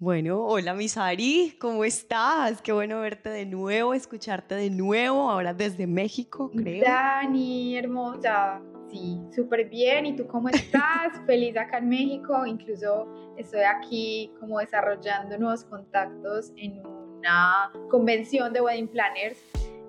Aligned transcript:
Bueno, 0.00 0.44
hola 0.44 0.74
Misari, 0.74 1.56
¿cómo 1.60 1.84
estás? 1.84 2.62
Qué 2.62 2.70
bueno 2.70 3.00
verte 3.00 3.30
de 3.30 3.44
nuevo, 3.44 3.94
escucharte 3.94 4.54
de 4.54 4.70
nuevo, 4.70 5.28
ahora 5.28 5.52
desde 5.52 5.88
México, 5.88 6.52
creo. 6.56 6.84
Dani, 6.84 7.76
hermosa, 7.76 8.62
sí, 8.92 9.18
súper 9.34 9.68
bien. 9.68 10.06
¿Y 10.06 10.14
tú 10.14 10.24
cómo 10.28 10.48
estás? 10.50 11.20
Feliz 11.26 11.56
acá 11.56 11.78
en 11.78 11.88
México. 11.88 12.46
Incluso 12.46 13.12
estoy 13.36 13.62
aquí 13.62 14.32
como 14.38 14.60
desarrollando 14.60 15.36
nuevos 15.36 15.64
contactos 15.64 16.52
en 16.54 16.78
una 16.86 17.72
convención 17.90 18.52
de 18.52 18.60
wedding 18.60 18.86
planners. 18.86 19.40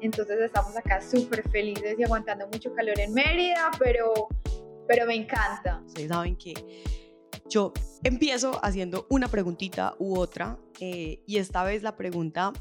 Entonces 0.02 0.42
estamos 0.42 0.76
acá 0.76 1.02
súper 1.02 1.48
felices 1.52 1.98
y 2.00 2.04
aguantando 2.04 2.48
mucho 2.48 2.74
calor 2.74 3.00
en 3.00 3.14
Mérida, 3.14 3.70
pero, 3.78 4.12
pero 4.88 5.06
me 5.06 5.14
encanta. 5.14 5.84
Ustedes 5.86 6.10
saben 6.10 6.36
que 6.36 6.56
yo 7.50 7.74
empiezo 8.04 8.64
haciendo 8.64 9.08
una 9.10 9.28
preguntita 9.28 9.96
u 10.00 10.18
otra 10.18 10.58
eh, 10.80 11.22
y 11.26 11.38
esta 11.38 11.64
vez 11.64 11.84
la 11.84 11.98
pregunta, 11.98 12.54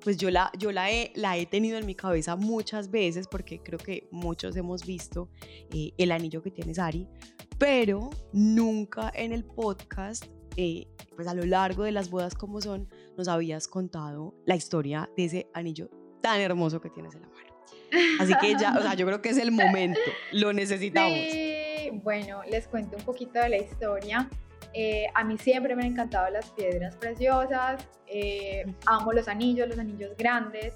pues 0.00 0.18
yo, 0.18 0.30
la, 0.30 0.52
yo 0.58 0.70
la, 0.72 0.90
he, 0.90 1.12
la 1.16 1.36
he 1.36 1.46
tenido 1.46 1.78
en 1.78 1.86
mi 1.86 1.94
cabeza 1.94 2.36
muchas 2.36 2.90
veces 2.90 3.26
porque 3.26 3.60
creo 3.60 3.78
que 3.78 4.08
muchos 4.12 4.54
hemos 4.56 4.86
visto 4.86 5.30
eh, 5.72 5.92
el 5.96 6.12
anillo 6.12 6.42
que 6.42 6.50
tiene 6.50 6.74
Sari, 6.74 7.08
pero 7.58 8.10
nunca 8.32 9.10
en 9.14 9.32
el 9.32 9.44
podcast, 9.44 10.26
eh, 10.56 10.86
pues 11.16 11.26
a 11.26 11.34
lo 11.34 11.44
largo 11.44 11.84
de 11.84 11.92
las 11.92 12.10
bodas 12.10 12.34
como 12.34 12.60
son, 12.60 12.88
nos 13.16 13.28
habías 13.28 13.66
contado 13.66 14.34
la 14.44 14.54
historia 14.54 15.10
de 15.16 15.24
ese 15.24 15.50
anillo 15.54 15.90
tan 16.20 16.40
hermoso 16.40 16.80
que 16.80 16.90
tienes 16.90 17.14
en 17.14 17.22
la 17.22 17.28
mano. 17.28 17.56
Así 18.20 18.32
que 18.40 18.54
ya, 18.58 18.76
o 18.78 18.82
sea, 18.82 18.94
yo 18.94 19.06
creo 19.06 19.22
que 19.22 19.30
es 19.30 19.38
el 19.38 19.50
momento, 19.50 20.00
lo 20.32 20.52
necesitamos. 20.52 21.18
Sí 21.32 21.55
bueno, 21.96 22.42
les 22.48 22.66
cuento 22.68 22.96
un 22.96 23.04
poquito 23.04 23.38
de 23.40 23.48
la 23.48 23.56
historia. 23.56 24.28
Eh, 24.72 25.06
a 25.14 25.24
mí 25.24 25.38
siempre 25.38 25.74
me 25.74 25.84
han 25.84 25.92
encantado 25.92 26.30
las 26.30 26.50
piedras 26.50 26.96
preciosas, 26.96 27.86
eh, 28.06 28.64
amo 28.86 29.12
los 29.12 29.28
anillos, 29.28 29.68
los 29.68 29.78
anillos 29.78 30.16
grandes 30.16 30.74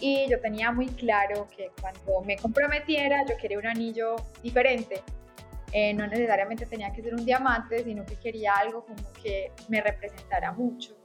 y 0.00 0.28
yo 0.28 0.40
tenía 0.40 0.72
muy 0.72 0.86
claro 0.86 1.46
que 1.56 1.70
cuando 1.80 2.22
me 2.22 2.36
comprometiera 2.36 3.24
yo 3.24 3.36
quería 3.36 3.58
un 3.58 3.66
anillo 3.66 4.16
diferente. 4.42 5.02
Eh, 5.72 5.94
no 5.94 6.06
necesariamente 6.06 6.66
tenía 6.66 6.92
que 6.92 7.02
ser 7.02 7.14
un 7.14 7.24
diamante, 7.24 7.82
sino 7.84 8.04
que 8.04 8.16
quería 8.16 8.54
algo 8.54 8.84
como 8.84 9.12
que 9.22 9.52
me 9.68 9.80
representara 9.80 10.52
mucho. 10.52 10.96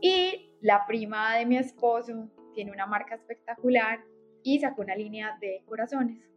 Y 0.00 0.56
la 0.60 0.86
prima 0.86 1.36
de 1.36 1.46
mi 1.46 1.56
esposo 1.58 2.28
tiene 2.54 2.72
una 2.72 2.86
marca 2.86 3.14
espectacular 3.14 4.00
y 4.42 4.58
sacó 4.58 4.82
una 4.82 4.96
línea 4.96 5.36
de 5.40 5.62
corazones. 5.66 6.31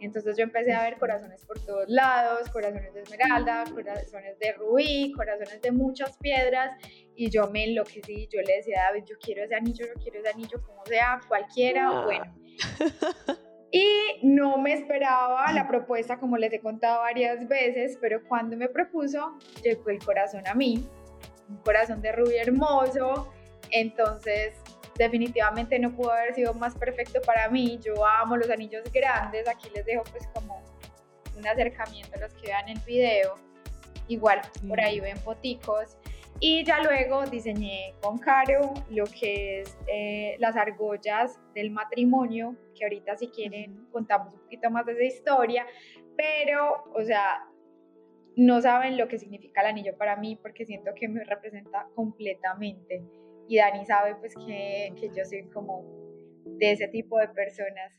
Entonces 0.00 0.36
yo 0.36 0.44
empecé 0.44 0.72
a 0.72 0.82
ver 0.82 0.98
corazones 0.98 1.44
por 1.44 1.58
todos 1.64 1.88
lados, 1.88 2.48
corazones 2.50 2.92
de 2.94 3.02
esmeralda, 3.02 3.64
corazones 3.72 4.38
de 4.38 4.52
rubí, 4.52 5.12
corazones 5.12 5.60
de 5.60 5.70
muchas 5.72 6.16
piedras 6.16 6.72
y 7.14 7.30
yo 7.30 7.50
me 7.50 7.64
enloquecí, 7.64 8.28
yo 8.32 8.40
le 8.40 8.56
decía 8.56 8.82
a 8.82 8.84
David, 8.86 9.04
yo 9.04 9.16
quiero 9.20 9.44
ese 9.44 9.54
anillo, 9.54 9.86
yo 9.86 10.00
quiero 10.02 10.20
ese 10.20 10.30
anillo, 10.30 10.62
como 10.62 10.84
sea, 10.86 11.20
cualquiera, 11.28 11.88
ah. 11.88 12.04
bueno. 12.04 12.34
Y 13.72 14.18
no 14.24 14.58
me 14.58 14.72
esperaba 14.72 15.52
la 15.52 15.68
propuesta, 15.68 16.18
como 16.18 16.36
les 16.36 16.52
he 16.52 16.60
contado 16.60 17.02
varias 17.02 17.46
veces, 17.46 17.96
pero 18.00 18.20
cuando 18.26 18.56
me 18.56 18.68
propuso, 18.68 19.38
llegó 19.62 19.90
el 19.90 20.00
corazón 20.00 20.42
a 20.48 20.54
mí, 20.54 20.88
un 21.48 21.58
corazón 21.58 22.02
de 22.02 22.10
rubí 22.10 22.36
hermoso, 22.36 23.32
entonces 23.70 24.54
definitivamente 25.00 25.78
no 25.78 25.90
pudo 25.92 26.12
haber 26.12 26.34
sido 26.34 26.52
más 26.52 26.74
perfecto 26.74 27.20
para 27.22 27.48
mí. 27.48 27.78
Yo 27.82 28.06
amo 28.06 28.36
los 28.36 28.50
anillos 28.50 28.84
grandes. 28.92 29.48
Aquí 29.48 29.68
les 29.74 29.86
dejo 29.86 30.04
pues 30.10 30.26
como 30.34 30.62
un 31.36 31.46
acercamiento 31.46 32.16
a 32.16 32.20
los 32.20 32.34
que 32.34 32.48
vean 32.48 32.68
el 32.68 32.78
video. 32.80 33.36
Igual 34.08 34.42
por 34.68 34.78
ahí 34.78 35.00
ven 35.00 35.16
foticos. 35.16 35.96
Y 36.38 36.64
ya 36.64 36.82
luego 36.82 37.24
diseñé 37.24 37.94
con 38.02 38.18
Caro 38.18 38.74
lo 38.90 39.04
que 39.04 39.60
es 39.60 39.76
eh, 39.86 40.36
las 40.38 40.56
argollas 40.56 41.38
del 41.54 41.70
matrimonio, 41.70 42.56
que 42.74 42.84
ahorita 42.84 43.16
si 43.16 43.28
quieren 43.28 43.86
contamos 43.92 44.34
un 44.34 44.40
poquito 44.40 44.70
más 44.70 44.86
de 44.86 44.92
esa 44.92 45.04
historia, 45.04 45.66
pero, 46.16 46.84
o 46.94 47.02
sea, 47.02 47.46
no 48.36 48.60
saben 48.60 48.96
lo 48.96 49.08
que 49.08 49.18
significa 49.18 49.60
el 49.62 49.68
anillo 49.68 49.96
para 49.98 50.16
mí 50.16 50.38
porque 50.40 50.64
siento 50.64 50.92
que 50.94 51.08
me 51.08 51.24
representa 51.24 51.86
completamente 51.94 53.02
y 53.50 53.56
Dani 53.56 53.84
sabe 53.84 54.14
pues 54.14 54.32
que, 54.46 54.94
que 54.94 55.08
yo 55.08 55.24
soy 55.28 55.42
como 55.52 55.84
de 56.44 56.70
ese 56.70 56.86
tipo 56.86 57.18
de 57.18 57.26
personas. 57.28 57.90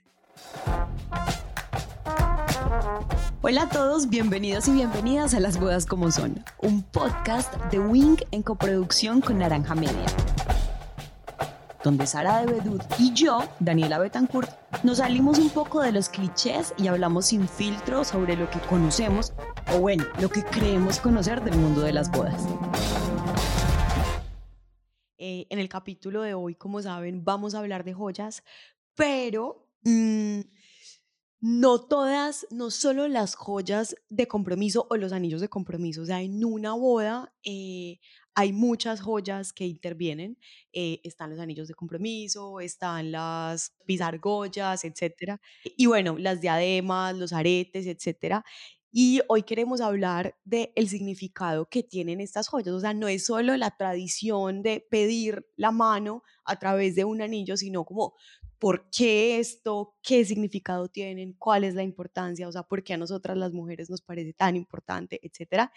Hola 3.41 3.63
a 3.63 3.69
todos, 3.69 4.07
bienvenidos 4.07 4.69
y 4.69 4.71
bienvenidas 4.71 5.33
a 5.33 5.41
Las 5.41 5.59
Bodas 5.59 5.85
como 5.85 6.09
Son, 6.09 6.41
un 6.59 6.83
podcast 6.83 7.53
de 7.65 7.79
Wing 7.79 8.15
en 8.31 8.43
coproducción 8.43 9.19
con 9.19 9.39
Naranja 9.39 9.75
Media, 9.75 10.05
donde 11.83 12.07
Sara 12.07 12.45
de 12.45 12.53
Bedut 12.53 12.83
y 12.97 13.11
yo, 13.11 13.43
Daniela 13.59 13.99
Betancourt, 13.99 14.49
nos 14.83 14.99
salimos 14.99 15.37
un 15.37 15.49
poco 15.49 15.81
de 15.81 15.91
los 15.91 16.07
clichés 16.07 16.73
y 16.77 16.87
hablamos 16.87 17.25
sin 17.25 17.49
filtro 17.49 18.05
sobre 18.05 18.37
lo 18.37 18.49
que 18.49 18.59
conocemos, 18.69 19.33
o 19.73 19.79
bueno, 19.79 20.05
lo 20.21 20.29
que 20.29 20.43
creemos 20.43 21.01
conocer 21.01 21.43
del 21.43 21.57
mundo 21.57 21.81
de 21.81 21.91
las 21.91 22.09
bodas. 22.09 22.47
En 25.51 25.59
el 25.59 25.67
capítulo 25.67 26.21
de 26.21 26.33
hoy, 26.33 26.55
como 26.55 26.81
saben, 26.81 27.25
vamos 27.25 27.55
a 27.55 27.59
hablar 27.59 27.83
de 27.83 27.91
joyas, 27.93 28.41
pero 28.95 29.67
mm, 29.83 30.39
no 31.41 31.81
todas, 31.81 32.47
no 32.51 32.71
solo 32.71 33.09
las 33.09 33.35
joyas 33.35 33.95
de 34.09 34.29
compromiso 34.29 34.87
o 34.89 34.95
los 34.95 35.11
anillos 35.11 35.41
de 35.41 35.49
compromiso, 35.49 36.03
o 36.03 36.05
sea, 36.05 36.21
en 36.21 36.45
una 36.45 36.71
boda 36.73 37.33
eh, 37.43 37.99
hay 38.33 38.53
muchas 38.53 39.01
joyas 39.01 39.51
que 39.51 39.65
intervienen. 39.67 40.37
Eh, 40.71 41.01
están 41.03 41.31
los 41.31 41.39
anillos 41.39 41.67
de 41.67 41.73
compromiso, 41.73 42.61
están 42.61 43.11
las 43.11 43.73
pisargollas, 43.85 44.85
etcétera. 44.85 45.41
Y 45.75 45.87
bueno, 45.87 46.15
las 46.17 46.39
diademas, 46.39 47.17
los 47.17 47.33
aretes, 47.33 47.87
etcétera. 47.87 48.45
Y 48.91 49.21
hoy 49.29 49.43
queremos 49.43 49.79
hablar 49.79 50.35
del 50.43 50.71
el 50.75 50.89
significado 50.89 51.69
que 51.69 51.81
tienen 51.81 52.19
estas 52.19 52.49
joyas. 52.49 52.73
O 52.73 52.79
sea, 52.79 52.93
no 52.93 53.07
es 53.07 53.25
solo 53.25 53.55
la 53.55 53.71
tradición 53.77 54.63
de 54.63 54.85
pedir 54.89 55.47
la 55.55 55.71
mano 55.71 56.23
a 56.43 56.59
través 56.59 56.95
de 56.95 57.05
un 57.05 57.21
anillo, 57.21 57.55
sino 57.55 57.85
como 57.85 58.15
por 58.59 58.89
qué 58.91 59.39
esto, 59.39 59.95
qué 60.03 60.25
significado 60.25 60.87
tienen, 60.87 61.33
cuál 61.33 61.63
es 61.63 61.73
la 61.73 61.83
importancia, 61.83 62.47
o 62.47 62.51
sea, 62.51 62.63
por 62.63 62.83
qué 62.83 62.93
a 62.93 62.97
nosotras 62.97 63.37
las 63.37 63.53
mujeres 63.53 63.89
nos 63.89 64.01
parece 64.01 64.33
tan 64.33 64.55
importante, 64.55 65.19
etcétera. 65.23 65.71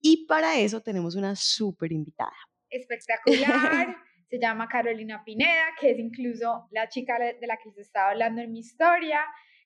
Y 0.00 0.26
para 0.26 0.58
eso 0.58 0.82
tenemos 0.82 1.14
una 1.14 1.36
súper 1.36 1.92
invitada. 1.92 2.36
Espectacular. 2.68 3.96
se 4.28 4.38
llama 4.38 4.68
Carolina 4.68 5.22
Pineda, 5.24 5.68
que 5.80 5.92
es 5.92 5.98
incluso 5.98 6.68
la 6.70 6.88
chica 6.88 7.18
de 7.18 7.46
la 7.46 7.56
que 7.56 7.72
se 7.72 7.80
estaba 7.80 8.10
hablando 8.10 8.42
en 8.42 8.52
mi 8.52 8.60
historia. 8.60 9.20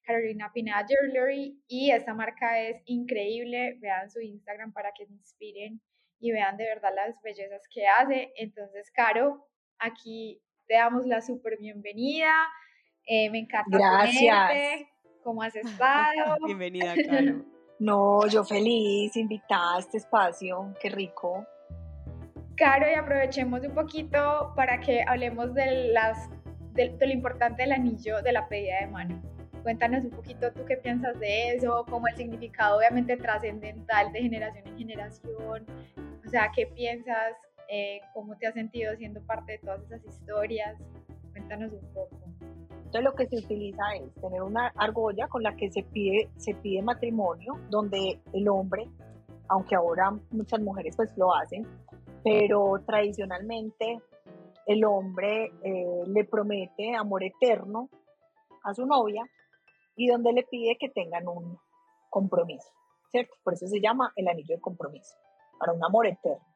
Carolina 0.04 0.50
Pineda 0.52 0.86
Jewelry 0.86 1.62
y 1.68 1.90
esta 1.90 2.14
marca 2.14 2.60
es 2.60 2.82
increíble. 2.86 3.78
Vean 3.80 4.10
su 4.10 4.20
Instagram 4.20 4.72
para 4.72 4.92
que 4.92 5.06
se 5.06 5.12
inspiren 5.12 5.80
y 6.18 6.32
vean 6.32 6.56
de 6.56 6.64
verdad 6.64 6.90
las 6.94 7.20
bellezas 7.22 7.62
que 7.72 7.86
hace. 7.86 8.32
Entonces, 8.36 8.90
Caro, 8.92 9.48
aquí 9.78 10.40
te 10.66 10.74
damos 10.74 11.06
la 11.06 11.20
súper 11.20 11.58
bienvenida. 11.58 12.32
Eh, 13.06 13.30
me 13.30 13.40
encanta 13.40 13.76
Gracias. 13.76 14.86
¿Cómo 15.22 15.42
has 15.42 15.54
estado? 15.56 16.36
Bienvenida, 16.46 16.94
Caro. 17.08 17.44
No, 17.78 18.26
yo 18.28 18.44
feliz, 18.44 19.16
invitada 19.16 19.76
a 19.76 19.80
este 19.80 19.98
espacio, 19.98 20.72
qué 20.80 20.88
rico. 20.88 21.44
Caro, 22.56 22.88
y 22.88 22.94
aprovechemos 22.94 23.60
un 23.62 23.74
poquito 23.74 24.52
para 24.54 24.78
que 24.78 25.02
hablemos 25.04 25.52
de, 25.54 25.88
las, 25.88 26.30
de 26.74 26.96
lo 27.00 27.12
importante 27.12 27.62
del 27.62 27.72
anillo 27.72 28.22
de 28.22 28.32
la 28.32 28.48
pedida 28.48 28.80
de 28.80 28.86
mano. 28.86 29.31
Cuéntanos 29.62 30.04
un 30.04 30.10
poquito 30.10 30.52
tú 30.52 30.64
qué 30.66 30.76
piensas 30.76 31.18
de 31.20 31.54
eso, 31.54 31.84
como 31.88 32.08
el 32.08 32.16
significado 32.16 32.78
obviamente 32.78 33.16
trascendental 33.16 34.12
de 34.12 34.22
generación 34.22 34.66
en 34.66 34.76
generación, 34.76 35.66
o 36.26 36.28
sea, 36.28 36.50
qué 36.54 36.66
piensas, 36.66 37.34
eh, 37.68 38.00
cómo 38.12 38.36
te 38.36 38.46
has 38.48 38.54
sentido 38.54 38.94
siendo 38.96 39.20
parte 39.22 39.52
de 39.52 39.58
todas 39.58 39.82
esas 39.84 40.04
historias. 40.04 40.76
Cuéntanos 41.30 41.72
un 41.72 41.92
poco. 41.92 42.16
Entonces 42.92 43.04
lo 43.04 43.14
que 43.14 43.26
se 43.26 43.36
utiliza 43.36 43.82
es 43.94 44.14
tener 44.20 44.42
una 44.42 44.72
argolla 44.76 45.28
con 45.28 45.42
la 45.42 45.56
que 45.56 45.70
se 45.70 45.82
pide, 45.82 46.28
se 46.36 46.54
pide 46.54 46.82
matrimonio, 46.82 47.58
donde 47.70 48.20
el 48.32 48.48
hombre, 48.48 48.88
aunque 49.48 49.76
ahora 49.76 50.10
muchas 50.30 50.60
mujeres 50.60 50.96
pues 50.96 51.16
lo 51.16 51.34
hacen, 51.34 51.66
pero 52.24 52.82
tradicionalmente 52.84 53.98
el 54.66 54.84
hombre 54.84 55.52
eh, 55.62 56.02
le 56.06 56.24
promete 56.24 56.94
amor 56.94 57.22
eterno 57.22 57.88
a 58.64 58.74
su 58.74 58.84
novia 58.84 59.24
y 59.96 60.08
donde 60.08 60.32
le 60.32 60.44
pide 60.44 60.76
que 60.78 60.88
tengan 60.88 61.28
un 61.28 61.58
compromiso, 62.10 62.68
¿cierto? 63.10 63.34
Por 63.42 63.54
eso 63.54 63.66
se 63.66 63.80
llama 63.80 64.12
el 64.16 64.28
anillo 64.28 64.56
de 64.56 64.60
compromiso, 64.60 65.14
para 65.58 65.72
un 65.72 65.84
amor 65.84 66.06
eterno. 66.06 66.46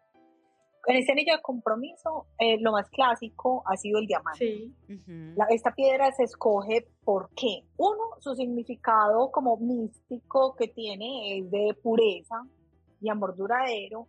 En 0.87 0.97
este 0.97 1.13
anillo 1.13 1.35
de 1.35 1.43
compromiso, 1.43 2.27
eh, 2.39 2.59
lo 2.61 2.71
más 2.71 2.89
clásico 2.91 3.65
ha 3.67 3.77
sido 3.77 3.99
el 3.99 4.07
diamante. 4.07 4.71
Sí. 4.87 5.35
esta 5.51 5.75
piedra 5.75 6.13
se 6.13 6.23
escoge 6.23 6.87
porque, 7.05 7.65
uno, 7.77 8.05
su 8.21 8.37
significado 8.37 9.33
como 9.33 9.57
místico 9.57 10.55
que 10.55 10.69
tiene 10.69 11.39
es 11.39 11.51
de 11.51 11.75
pureza 11.83 12.47
y 13.01 13.09
amor 13.09 13.37
duradero. 13.37 14.07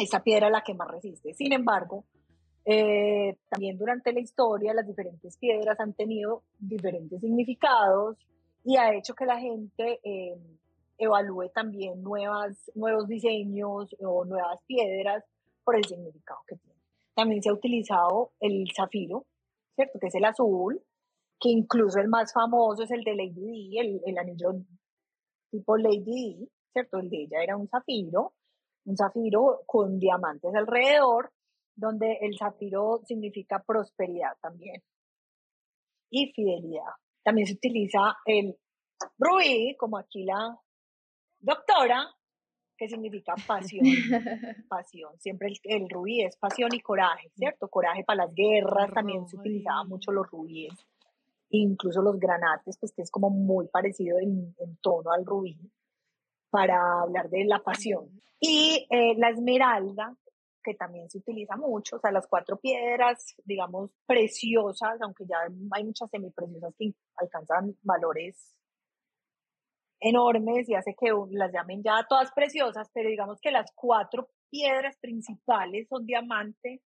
esa 0.00 0.20
piedra 0.22 0.46
es 0.46 0.52
la 0.52 0.62
que 0.62 0.74
más 0.74 0.88
resiste. 0.88 1.34
Sin 1.34 1.52
embargo, 1.52 2.04
eh, 2.64 3.36
también 3.48 3.78
durante 3.78 4.12
la 4.12 4.20
historia 4.20 4.74
las 4.74 4.86
diferentes 4.86 5.38
piedras 5.38 5.78
han 5.80 5.94
tenido 5.94 6.42
diferentes 6.58 7.20
significados 7.20 8.16
y 8.64 8.76
ha 8.76 8.94
hecho 8.94 9.14
que 9.14 9.24
la 9.24 9.38
gente 9.38 10.00
eh, 10.02 10.36
evalúe 10.98 11.50
también 11.54 12.02
nuevas, 12.02 12.70
nuevos 12.74 13.06
diseños 13.06 13.94
o 14.00 14.24
nuevas 14.24 14.62
piedras 14.66 15.24
por 15.64 15.76
el 15.76 15.84
significado 15.84 16.40
que 16.46 16.56
tiene. 16.56 16.78
También 17.14 17.42
se 17.42 17.50
ha 17.50 17.54
utilizado 17.54 18.32
el 18.40 18.66
zafiro, 18.76 19.26
¿cierto? 19.74 19.98
Que 19.98 20.08
es 20.08 20.14
el 20.14 20.24
azul, 20.24 20.80
que 21.40 21.50
incluso 21.50 22.00
el 22.00 22.08
más 22.08 22.32
famoso 22.32 22.82
es 22.82 22.90
el 22.90 23.02
de 23.04 23.14
Lady 23.14 23.70
D, 23.70 23.80
el, 23.80 24.00
el 24.06 24.18
anillo 24.18 24.54
tipo 25.50 25.76
Lady 25.76 26.40
D, 26.40 26.48
¿cierto? 26.72 26.98
El 26.98 27.10
de 27.10 27.22
ella 27.22 27.42
era 27.42 27.56
un 27.56 27.68
zafiro, 27.68 28.34
un 28.84 28.96
zafiro 28.96 29.62
con 29.66 29.98
diamantes 29.98 30.54
alrededor, 30.54 31.32
donde 31.76 32.18
el 32.20 32.36
zafiro 32.36 33.00
significa 33.06 33.62
prosperidad 33.64 34.32
también 34.40 34.82
y 36.10 36.32
fidelidad. 36.32 36.92
También 37.22 37.46
se 37.46 37.54
utiliza 37.54 38.16
el 38.24 38.56
rubí, 39.18 39.76
como 39.76 39.98
aquí 39.98 40.24
la 40.24 40.58
doctora, 41.40 42.08
que 42.76 42.88
significa 42.88 43.34
pasión, 43.46 43.84
pasión. 44.68 45.10
Siempre 45.18 45.52
el, 45.64 45.88
rubí 45.90 46.22
es 46.22 46.36
pasión 46.36 46.70
y 46.72 46.80
coraje, 46.80 47.30
¿cierto? 47.34 47.68
Coraje 47.68 48.04
para 48.04 48.26
las 48.26 48.34
guerras, 48.34 48.92
también 48.92 49.28
se 49.28 49.36
utilizaba 49.36 49.84
mucho 49.84 50.12
los 50.12 50.30
rubíes, 50.30 50.72
incluso 51.50 52.00
los 52.00 52.18
granates, 52.18 52.78
pues 52.78 52.92
que 52.92 53.02
es 53.02 53.10
como 53.10 53.30
muy 53.30 53.66
parecido 53.66 54.18
en, 54.20 54.54
tono 54.80 55.10
al 55.10 55.26
rubí, 55.26 55.58
para 56.50 57.02
hablar 57.02 57.28
de 57.28 57.44
la 57.44 57.58
pasión. 57.58 58.22
Y 58.40 58.86
eh, 58.90 59.14
la 59.18 59.30
esmeralda, 59.30 60.16
que 60.62 60.74
también 60.74 61.08
se 61.10 61.18
utiliza 61.18 61.56
mucho, 61.56 61.96
o 61.96 62.00
sea, 62.00 62.12
las 62.12 62.26
cuatro 62.26 62.58
piedras, 62.58 63.34
digamos, 63.44 63.90
preciosas, 64.06 65.00
aunque 65.00 65.24
ya 65.26 65.36
hay 65.72 65.84
muchas 65.84 66.10
semipreciosas 66.10 66.74
que 66.78 66.92
alcanzan 67.16 67.76
valores 67.82 68.56
enormes 70.00 70.68
y 70.68 70.74
hace 70.74 70.94
que 70.94 71.12
las 71.30 71.52
llamen 71.52 71.82
ya 71.82 72.06
todas 72.08 72.32
preciosas, 72.32 72.88
pero 72.92 73.08
digamos 73.08 73.40
que 73.40 73.50
las 73.50 73.72
cuatro 73.74 74.28
piedras 74.50 74.96
principales 75.00 75.88
son 75.88 76.06
diamante, 76.06 76.82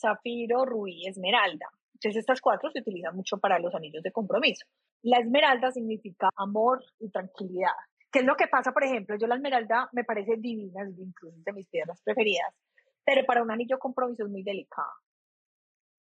zafiro, 0.00 0.64
rubí, 0.64 1.06
esmeralda. 1.06 1.66
Entonces 1.94 2.20
estas 2.20 2.40
cuatro 2.40 2.70
se 2.70 2.80
utilizan 2.80 3.14
mucho 3.14 3.38
para 3.38 3.58
los 3.58 3.74
anillos 3.74 4.02
de 4.02 4.12
compromiso. 4.12 4.66
La 5.02 5.18
esmeralda 5.18 5.70
significa 5.70 6.30
amor 6.36 6.84
y 6.98 7.10
tranquilidad. 7.10 7.70
¿Qué 8.10 8.20
es 8.20 8.24
lo 8.24 8.36
que 8.36 8.46
pasa, 8.46 8.72
por 8.72 8.84
ejemplo? 8.84 9.16
Yo 9.16 9.26
la 9.26 9.36
esmeralda 9.36 9.88
me 9.92 10.04
parece 10.04 10.36
divina, 10.36 10.82
es 10.82 10.98
incluso 10.98 11.38
de 11.44 11.52
mis 11.52 11.66
piedras 11.68 12.00
preferidas, 12.02 12.54
pero 13.04 13.24
para 13.26 13.42
un 13.42 13.50
anillo 13.50 13.78
compromiso 13.78 14.24
es 14.24 14.30
muy 14.30 14.42
delicada. 14.42 14.94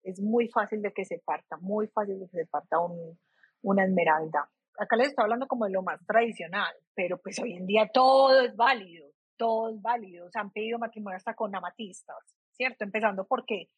Es 0.02 0.20
muy 0.20 0.48
fácil 0.48 0.82
de 0.82 0.92
que 0.92 1.04
se 1.04 1.18
parta, 1.18 1.56
muy 1.58 1.88
fácil 1.88 2.20
de 2.20 2.28
que 2.28 2.38
se 2.38 2.46
parta 2.46 2.78
un, 2.78 3.18
una 3.62 3.84
esmeralda 3.84 4.48
acá 4.78 4.96
les 4.96 5.08
estoy 5.08 5.24
hablando 5.24 5.46
como 5.46 5.66
de 5.66 5.72
lo 5.72 5.82
más 5.82 6.04
tradicional, 6.06 6.72
pero 6.94 7.18
pues 7.18 7.38
hoy 7.40 7.54
en 7.54 7.66
día 7.66 7.90
todo 7.92 8.40
es 8.40 8.56
válido, 8.56 9.06
todo 9.36 9.70
es 9.70 9.82
válido. 9.82 10.30
Se 10.30 10.38
han 10.38 10.50
pedido 10.50 10.78
matrimonio 10.78 11.16
hasta 11.16 11.34
con 11.34 11.54
amatistas, 11.54 12.16
¿cierto? 12.52 12.84
Empezando 12.84 13.26
porque, 13.26 13.68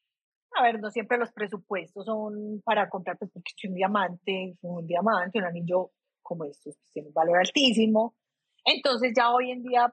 a 0.57 0.63
ver, 0.63 0.81
no 0.81 0.91
siempre 0.91 1.19
los 1.19 1.33
presupuestos 1.33 2.05
son 2.05 2.61
para 2.65 2.89
comprar, 2.89 3.19
pues 3.19 3.31
porque 3.33 3.53
un 3.69 3.75
diamante, 3.75 4.57
un 4.63 4.87
diamante, 4.87 5.39
un 5.39 5.47
anillo 5.47 5.91
como 6.23 6.45
estos, 6.45 6.77
pues, 6.77 6.93
tiene 6.93 7.09
un 7.09 7.15
valor 7.15 7.39
altísimo. 7.39 8.15
Entonces 8.65 9.13
ya 9.17 9.31
hoy 9.33 9.51
en 9.51 9.63
día, 9.63 9.93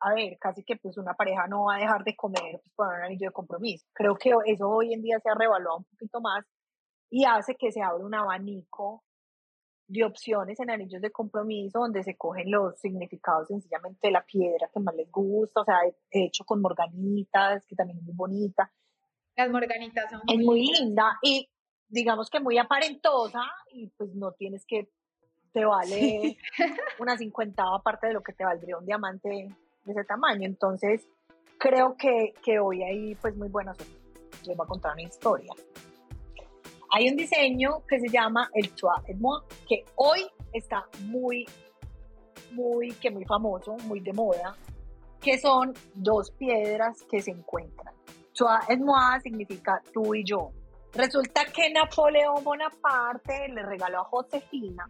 a 0.00 0.14
ver, 0.14 0.38
casi 0.38 0.64
que 0.64 0.76
pues 0.76 0.96
una 0.96 1.14
pareja 1.14 1.46
no 1.46 1.64
va 1.64 1.76
a 1.76 1.78
dejar 1.78 2.04
de 2.04 2.16
comer 2.16 2.60
pues, 2.62 2.72
por 2.74 2.88
un 2.88 3.02
anillo 3.02 3.28
de 3.28 3.32
compromiso. 3.32 3.86
Creo 3.92 4.16
que 4.16 4.32
eso 4.46 4.68
hoy 4.68 4.94
en 4.94 5.02
día 5.02 5.18
se 5.20 5.28
ha 5.28 5.34
revaluado 5.34 5.78
un 5.78 5.84
poquito 5.84 6.20
más 6.20 6.44
y 7.10 7.24
hace 7.24 7.54
que 7.56 7.70
se 7.70 7.82
abra 7.82 8.04
un 8.04 8.14
abanico 8.14 9.04
de 9.88 10.04
opciones 10.04 10.58
en 10.60 10.70
anillos 10.70 11.02
de 11.02 11.10
compromiso 11.10 11.80
donde 11.80 12.04
se 12.04 12.16
cogen 12.16 12.50
los 12.50 12.78
significados 12.78 13.48
sencillamente 13.48 14.06
de 14.06 14.12
la 14.12 14.24
piedra 14.24 14.70
que 14.72 14.80
más 14.80 14.94
les 14.94 15.10
gusta, 15.10 15.62
o 15.62 15.64
sea, 15.64 15.80
hecho 16.10 16.44
con 16.44 16.60
morganitas, 16.60 17.66
que 17.66 17.74
también 17.74 17.98
es 17.98 18.04
muy 18.04 18.14
bonita. 18.14 18.72
Las 19.36 19.50
morganitas 19.50 20.08
son 20.08 20.20
muy 20.24 20.34
Es 20.34 20.44
muy 20.44 20.66
linda 20.66 21.18
y 21.22 21.48
digamos 21.88 22.30
que 22.30 22.40
muy 22.40 22.56
aparentosa 22.56 23.42
y 23.72 23.88
pues 23.88 24.14
no 24.14 24.32
tienes 24.32 24.64
que, 24.64 24.88
te 25.52 25.64
vale 25.64 26.36
una 27.00 27.18
cincuentava 27.18 27.82
parte 27.82 28.06
de 28.06 28.12
lo 28.12 28.22
que 28.22 28.32
te 28.32 28.44
valdría 28.44 28.78
un 28.78 28.86
diamante 28.86 29.48
ese 29.90 30.04
tamaño. 30.04 30.46
Entonces, 30.46 31.06
creo 31.58 31.96
que, 31.96 32.32
que 32.42 32.58
hoy 32.58 32.82
hay 32.82 33.14
pues 33.16 33.36
muy 33.36 33.48
buenas 33.48 33.76
Les 34.46 34.56
voy 34.56 34.64
a 34.64 34.68
contar 34.68 34.92
una 34.92 35.02
historia. 35.02 35.52
Hay 36.92 37.08
un 37.08 37.16
diseño 37.16 37.84
que 37.86 38.00
se 38.00 38.08
llama 38.08 38.50
el 38.54 38.72
et 39.06 39.16
Moi, 39.18 39.40
que 39.68 39.84
hoy 39.94 40.26
está 40.52 40.86
muy, 41.04 41.46
muy, 42.52 42.92
que 42.94 43.10
muy 43.10 43.24
famoso, 43.24 43.76
muy 43.84 44.00
de 44.00 44.12
moda, 44.12 44.56
que 45.20 45.38
son 45.38 45.72
dos 45.94 46.32
piedras 46.32 47.02
que 47.08 47.20
se 47.20 47.30
encuentran. 47.30 47.94
Et 48.68 48.80
Moi 48.80 49.20
significa 49.22 49.82
tú 49.92 50.14
y 50.14 50.24
yo. 50.24 50.50
Resulta 50.94 51.44
que 51.44 51.70
Napoleón 51.70 52.42
Bonaparte 52.42 53.48
le 53.48 53.62
regaló 53.62 54.00
a 54.00 54.04
Josefina 54.04 54.88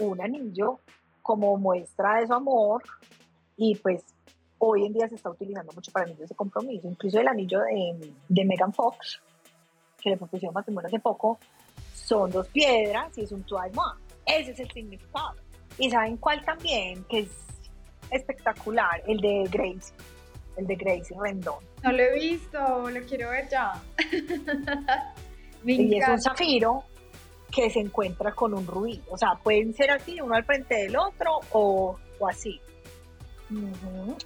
un 0.00 0.20
anillo 0.20 0.80
como 1.22 1.56
muestra 1.56 2.20
de 2.20 2.26
su 2.26 2.34
amor 2.34 2.82
y 3.56 3.74
pues 3.76 4.04
hoy 4.58 4.86
en 4.86 4.92
día 4.92 5.08
se 5.08 5.16
está 5.16 5.30
utilizando 5.30 5.72
mucho 5.72 5.92
para 5.92 6.06
anillos 6.06 6.28
de 6.28 6.34
compromiso. 6.34 6.88
Incluso 6.88 7.20
el 7.20 7.28
anillo 7.28 7.60
de, 7.60 8.12
de 8.28 8.44
Megan 8.44 8.72
Fox 8.72 9.20
que 10.04 10.10
le 10.10 10.16
propusieron 10.18 10.52
matrimonio 10.52 10.86
hace 10.86 11.00
poco, 11.00 11.38
son 11.94 12.30
dos 12.30 12.46
piedras 12.48 13.16
y 13.16 13.22
es 13.22 13.32
un 13.32 13.42
trois 13.44 13.72
Ese 14.26 14.50
es 14.50 14.60
el 14.60 14.70
significado. 14.70 15.34
¿Y 15.78 15.90
saben 15.90 16.18
cuál 16.18 16.44
también? 16.44 17.02
Que 17.04 17.20
es 17.20 17.30
espectacular, 18.10 19.02
el 19.06 19.18
de 19.20 19.48
Grace, 19.50 19.94
el 20.56 20.66
de 20.66 20.76
Grace 20.76 21.14
Rendón. 21.18 21.64
No 21.82 21.90
lo 21.90 22.02
he 22.02 22.14
visto, 22.14 22.90
lo 22.90 23.00
quiero 23.06 23.30
ver 23.30 23.48
ya. 23.48 23.82
y 25.64 25.96
es 25.96 26.08
un 26.08 26.20
zafiro 26.20 26.84
que 27.50 27.70
se 27.70 27.80
encuentra 27.80 28.32
con 28.32 28.52
un 28.52 28.66
rubí. 28.66 29.02
O 29.08 29.16
sea, 29.16 29.36
pueden 29.42 29.72
ser 29.74 29.90
así, 29.90 30.20
uno 30.20 30.34
al 30.34 30.44
frente 30.44 30.74
del 30.74 30.96
otro 30.96 31.40
o, 31.52 31.98
o 32.18 32.28
así. 32.28 32.60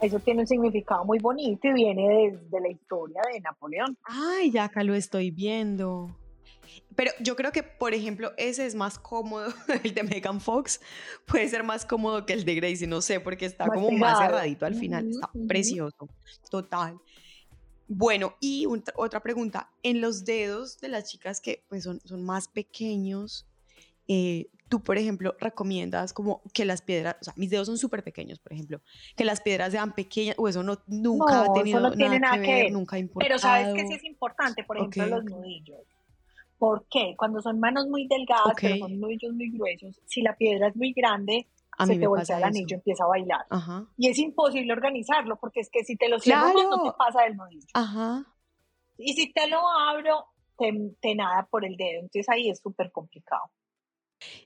Eso 0.01 0.19
tiene 0.21 0.43
un 0.43 0.47
significado 0.47 1.05
muy 1.05 1.19
bonito 1.19 1.69
y 1.69 1.73
viene 1.73 2.31
desde 2.31 2.61
la 2.61 2.69
historia 2.69 3.21
de 3.33 3.41
Napoleón. 3.41 3.97
Ay, 4.05 4.51
ya 4.51 4.65
acá 4.65 4.85
lo 4.85 4.95
estoy 4.95 5.31
viendo. 5.31 6.17
Pero 6.95 7.13
yo 7.21 7.37
creo 7.37 7.53
que, 7.53 7.63
por 7.63 7.95
ejemplo, 7.95 8.33
ese 8.37 8.67
es 8.67 8.75
más 8.75 8.99
cómodo, 8.99 9.53
el 9.85 9.95
de 9.95 10.03
Megan 10.03 10.41
Fox 10.41 10.81
puede 11.27 11.49
ser 11.49 11.63
más 11.63 11.87
cómodo 11.87 12.27
que 12.27 12.33
el 12.33 12.45
de 12.45 12.55
Gracie, 12.57 12.87
no 12.87 13.01
sé, 13.01 13.21
porque 13.21 13.47
está 13.47 13.67
como 13.67 13.91
más 13.91 14.19
cerradito 14.19 14.67
al 14.67 14.75
final, 14.75 15.09
está 15.09 15.31
precioso, 15.47 16.09
total. 16.51 16.99
Bueno, 17.87 18.35
y 18.41 18.67
otra 18.97 19.21
pregunta, 19.21 19.71
en 19.83 20.01
los 20.01 20.25
dedos 20.25 20.79
de 20.81 20.89
las 20.89 21.09
chicas 21.09 21.41
que 21.41 21.65
pues, 21.69 21.85
son, 21.85 22.01
son 22.05 22.23
más 22.23 22.49
pequeños, 22.49 23.47
eh, 24.09 24.51
tú, 24.69 24.83
por 24.83 24.99
ejemplo, 24.99 25.35
recomiendas 25.41 26.13
como 26.13 26.43
que 26.53 26.65
las 26.65 26.83
piedras, 26.83 27.17
o 27.21 27.25
sea, 27.25 27.35
mis 27.37 27.51
dedos 27.51 27.67
son 27.67 27.79
súper 27.79 28.03
pequeños, 28.03 28.39
por 28.39 28.53
ejemplo, 28.53 28.81
que 29.17 29.25
las 29.25 29.41
piedras 29.41 29.73
sean 29.73 29.93
pequeñas, 29.95 30.37
o 30.39 30.49
eso 30.49 30.63
no, 30.63 30.79
nunca 30.87 31.43
ha 31.43 31.53
tenido 31.53 31.81
no 31.81 31.93
tiene 31.93 32.21
nada, 32.21 32.41
que 32.41 32.53
ver, 32.53 32.73
nunca 32.73 32.97
ha 32.97 32.99
importado. 32.99 33.29
Pero 33.29 33.39
sabes 33.39 33.75
que 33.75 33.87
sí 33.87 33.95
es 33.95 34.05
importante, 34.05 34.65
por 34.65 34.77
ejemplo, 34.77 35.07
los 35.07 35.25
nudillos. 35.25 35.81
¿Por 36.59 36.87
qué? 36.91 37.15
Cuando 37.17 37.41
son 37.41 37.61
manos 37.61 37.87
muy 37.89 38.07
delgadas, 38.09 38.55
pero 38.61 38.77
son 38.77 38.99
nudillos 38.99 39.33
muy 39.33 39.51
gruesos, 39.51 40.01
si 40.07 40.23
la 40.23 40.37
piedra 40.37 40.69
es 40.69 40.77
muy 40.77 40.93
grande, 40.93 41.47
se 41.87 41.97
te 41.97 42.07
voltea 42.07 42.39
el 42.39 42.45
anillo, 42.45 42.77
empieza 42.77 43.05
a 43.05 43.09
bailar. 43.09 43.47
Y 43.97 44.09
es 44.09 44.19
imposible 44.19 44.73
organizarlo, 44.73 45.37
porque 45.37 45.61
es 45.61 45.71
que 45.71 45.85
si 45.85 45.97
te 45.97 46.09
lo 46.09 46.19
cierro, 46.19 46.53
no 46.53 46.83
te 46.83 46.97
pasa 46.99 47.23
del 47.23 47.37
nudillo. 47.37 47.67
Ajá. 47.75 48.25
Y 48.97 49.13
si 49.13 49.33
te 49.33 49.49
lo 49.49 49.61
abro, 49.89 50.27
te, 50.59 50.73
te 51.01 51.15
nada 51.15 51.47
por 51.49 51.65
el 51.65 51.77
dedo. 51.77 52.01
Entonces 52.01 52.29
ahí 52.29 52.51
es 52.51 52.59
súper 52.59 52.91
complicado. 52.91 53.45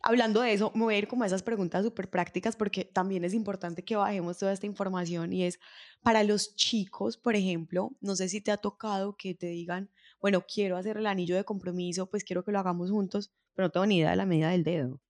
Hablando 0.02 0.41
de 0.43 0.52
eso, 0.52 0.71
me 0.75 0.85
voy 0.85 0.95
a 0.95 0.99
ir 0.99 1.09
como 1.09 1.25
a 1.25 1.26
esas 1.26 1.43
preguntas 1.43 1.85
súper 1.85 2.09
prácticas 2.11 2.57
porque 2.57 2.85
también 2.85 3.25
es 3.25 3.35
importante 3.35 3.85
que 3.85 3.97
bajemos 3.97 4.38
toda 4.38 4.52
esta 4.52 4.67
información 4.67 5.33
y 5.33 5.45
es 5.45 5.59
para 6.02 6.23
los 6.25 6.55
chicos, 6.57 7.17
por 7.17 7.37
ejemplo, 7.37 7.91
no 8.00 8.14
sé 8.14 8.29
si 8.29 8.41
te 8.41 8.50
ha 8.50 8.57
tocado 8.57 9.17
que 9.17 9.35
te 9.35 9.47
digan, 9.47 9.91
bueno, 10.21 10.43
quiero 10.43 10.76
hacer 10.76 10.99
el 10.99 11.07
anillo 11.07 11.37
de 11.37 11.45
compromiso, 11.45 12.09
pues 12.11 12.25
quiero 12.25 12.45
que 12.45 12.52
lo 12.52 12.59
hagamos 12.59 12.91
juntos, 12.91 13.33
pero 13.55 13.69
no 13.69 13.73
tengo 13.73 13.87
ni 13.87 13.99
idea 13.99 14.11
de 14.11 14.17
la 14.17 14.26
medida 14.26 14.50
del 14.50 14.64
dedo. 14.64 15.00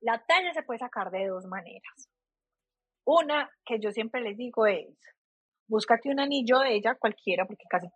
la 0.00 0.24
talla 0.24 0.52
se 0.54 0.62
puede 0.62 0.78
sacar 0.78 1.10
de 1.10 1.26
dos 1.26 1.46
maneras. 1.46 2.08
Una 3.04 3.50
que 3.64 3.80
yo 3.80 3.90
siempre 3.90 4.20
les 4.20 4.36
digo 4.36 4.66
es, 4.66 4.86
búscate 5.66 6.10
un 6.10 6.20
anillo 6.20 6.60
de 6.60 6.74
ella, 6.74 6.94
cualquiera, 6.94 7.46
porque 7.46 7.64
casi, 7.68 7.88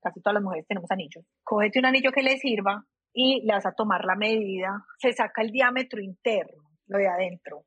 casi 0.00 0.20
todas 0.20 0.34
las 0.34 0.42
mujeres 0.42 0.66
tenemos 0.66 0.90
anillos. 0.90 1.24
Cógete 1.42 1.78
un 1.78 1.86
anillo 1.86 2.12
que 2.12 2.22
le 2.22 2.36
sirva, 2.38 2.84
y 3.20 3.40
le 3.44 3.52
vas 3.52 3.66
a 3.66 3.72
tomar 3.72 4.04
la 4.04 4.14
medida. 4.14 4.86
Se 4.98 5.12
saca 5.12 5.42
el 5.42 5.50
diámetro 5.50 6.00
interno, 6.00 6.70
lo 6.86 6.98
de 6.98 7.08
adentro, 7.08 7.64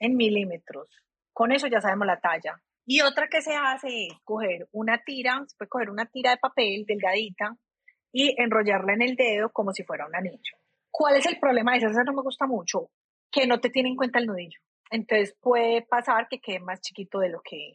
en 0.00 0.16
milímetros. 0.16 0.88
Con 1.32 1.52
eso 1.52 1.68
ya 1.68 1.80
sabemos 1.80 2.08
la 2.08 2.18
talla. 2.18 2.60
Y 2.84 3.00
otra 3.02 3.28
que 3.28 3.42
se 3.42 3.54
hace 3.54 4.08
es 4.08 4.18
coger 4.24 4.68
una 4.72 4.98
tira, 5.04 5.44
se 5.46 5.56
puede 5.56 5.68
coger 5.68 5.90
una 5.90 6.06
tira 6.06 6.30
de 6.30 6.38
papel 6.38 6.84
delgadita 6.84 7.56
y 8.10 8.34
enrollarla 8.42 8.94
en 8.94 9.02
el 9.02 9.14
dedo 9.14 9.50
como 9.50 9.72
si 9.72 9.84
fuera 9.84 10.04
un 10.04 10.16
anillo. 10.16 10.56
¿Cuál 10.90 11.14
es 11.14 11.26
el 11.26 11.38
problema 11.38 11.72
de 11.72 11.78
esa? 11.78 11.90
Esa 11.90 12.02
no 12.02 12.12
me 12.12 12.22
gusta 12.22 12.48
mucho, 12.48 12.90
que 13.30 13.46
no 13.46 13.60
te 13.60 13.70
tiene 13.70 13.90
en 13.90 13.96
cuenta 13.96 14.18
el 14.18 14.26
nudillo. 14.26 14.58
Entonces 14.90 15.36
puede 15.40 15.82
pasar 15.82 16.26
que 16.26 16.40
quede 16.40 16.58
más 16.58 16.80
chiquito 16.80 17.20
de 17.20 17.28
lo 17.28 17.40
que 17.40 17.74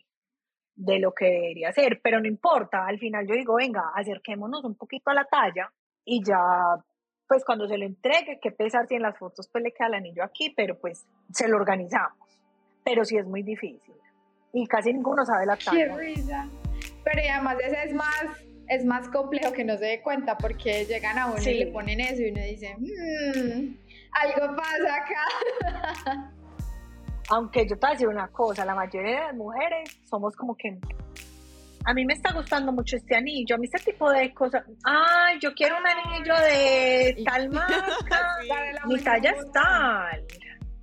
de 0.76 1.00
lo 1.00 1.14
que 1.14 1.26
debería 1.26 1.72
ser, 1.72 2.02
pero 2.02 2.20
no 2.20 2.28
importa, 2.28 2.86
al 2.86 2.98
final 2.98 3.28
yo 3.28 3.36
digo, 3.36 3.56
venga, 3.56 3.92
acerquémonos 3.96 4.64
un 4.66 4.76
poquito 4.76 5.12
a 5.12 5.14
la 5.14 5.26
talla 5.26 5.72
y 6.06 6.24
ya, 6.24 6.40
pues 7.28 7.44
cuando 7.46 7.68
se 7.68 7.78
lo 7.78 7.86
entregue, 7.86 8.40
que 8.42 8.52
pesar 8.52 8.88
si 8.88 8.96
en 8.96 9.04
las 9.04 9.18
fotos 9.18 9.48
pues 9.52 9.64
le 9.64 9.72
queda 9.72 9.88
el 9.88 9.94
anillo 9.96 10.24
aquí, 10.24 10.50
pero 10.56 10.78
pues 10.80 11.06
se 11.32 11.48
lo 11.48 11.58
organizamos, 11.58 12.40
pero 12.84 13.06
sí 13.06 13.18
es 13.18 13.26
muy 13.26 13.44
difícil 13.44 13.96
y 14.54 14.68
casi 14.68 14.94
ninguno 14.94 15.26
sabe 15.26 15.46
la 15.46 15.56
talla. 15.56 15.96
Qué 15.96 15.96
risa. 15.96 16.48
Pero 17.04 17.22
además 17.34 17.58
ese 17.64 17.84
es 17.86 17.94
más, 17.94 18.26
es 18.68 18.86
más 18.86 19.10
complejo 19.10 19.52
que 19.52 19.64
no 19.64 19.78
se 19.78 19.86
dé 19.86 20.02
cuenta 20.02 20.38
porque 20.38 20.86
llegan 20.86 21.18
a 21.18 21.28
uno 21.28 21.42
y 21.42 21.54
le 21.54 21.68
ponen 21.68 22.00
eso 22.00 22.22
y 22.22 22.32
uno 22.32 22.42
dice, 22.42 22.76
mmm, 22.78 23.76
algo 24.12 24.56
pasa 24.56 24.96
acá. 24.96 26.32
Aunque 27.30 27.66
yo 27.66 27.78
te 27.78 27.88
voy 27.88 27.90
a 27.90 27.94
decir 27.94 28.08
una 28.08 28.28
cosa, 28.28 28.66
la 28.66 28.76
mayoría 28.76 29.12
de 29.12 29.26
las 29.28 29.36
mujeres 29.36 30.00
somos 30.10 30.36
como 30.36 30.56
que 30.56 30.78
a 31.86 31.94
mí 31.94 32.06
me 32.06 32.14
está 32.14 32.32
gustando 32.34 32.72
mucho 32.72 32.96
este 32.96 33.16
anillo, 33.16 33.56
a 33.56 33.58
mí 33.58 33.68
este 33.72 33.92
tipo 33.92 34.10
de 34.12 34.34
cosas, 34.34 34.64
ay, 34.84 35.38
yo 35.42 35.54
quiero 35.54 35.78
un 35.78 35.88
anillo 35.88 36.36
de 36.36 37.24
tal 37.26 37.50
marca, 37.52 38.38
mi 38.88 39.00
talla 39.00 39.32
es 39.32 39.52
tal. 39.52 40.26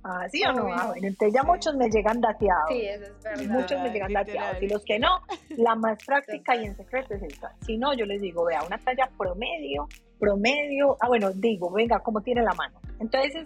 Ah, 0.01 0.25
sí 0.31 0.41
o 0.47 0.53
no, 0.53 0.73
ah, 0.73 0.87
bueno, 0.87 1.07
entonces 1.07 1.33
ya 1.35 1.43
muchos 1.43 1.75
me 1.75 1.89
llegan 1.89 2.21
dateados. 2.21 2.69
Sí, 2.69 2.85
eso 2.85 3.03
es 3.03 3.23
verdad. 3.23 3.53
Muchos 3.53 3.81
me 3.81 3.89
llegan 3.89 4.13
dateados. 4.13 4.61
Y 4.61 4.67
los 4.69 4.83
que 4.85 4.97
no, 4.97 5.09
la 5.57 5.75
más 5.75 5.97
práctica 6.05 6.55
y 6.55 6.65
en 6.65 6.75
secreto 6.75 7.15
es 7.15 7.23
esta. 7.23 7.53
Si 7.65 7.77
no, 7.77 7.93
yo 7.93 8.05
les 8.05 8.21
digo, 8.21 8.45
vea, 8.45 8.63
una 8.63 8.77
talla 8.77 9.09
promedio, 9.17 9.89
promedio. 10.17 10.95
Ah, 11.01 11.09
bueno, 11.09 11.31
digo, 11.33 11.69
venga, 11.71 11.99
¿cómo 11.99 12.21
tiene 12.21 12.41
la 12.43 12.53
mano? 12.53 12.79
Entonces, 12.99 13.45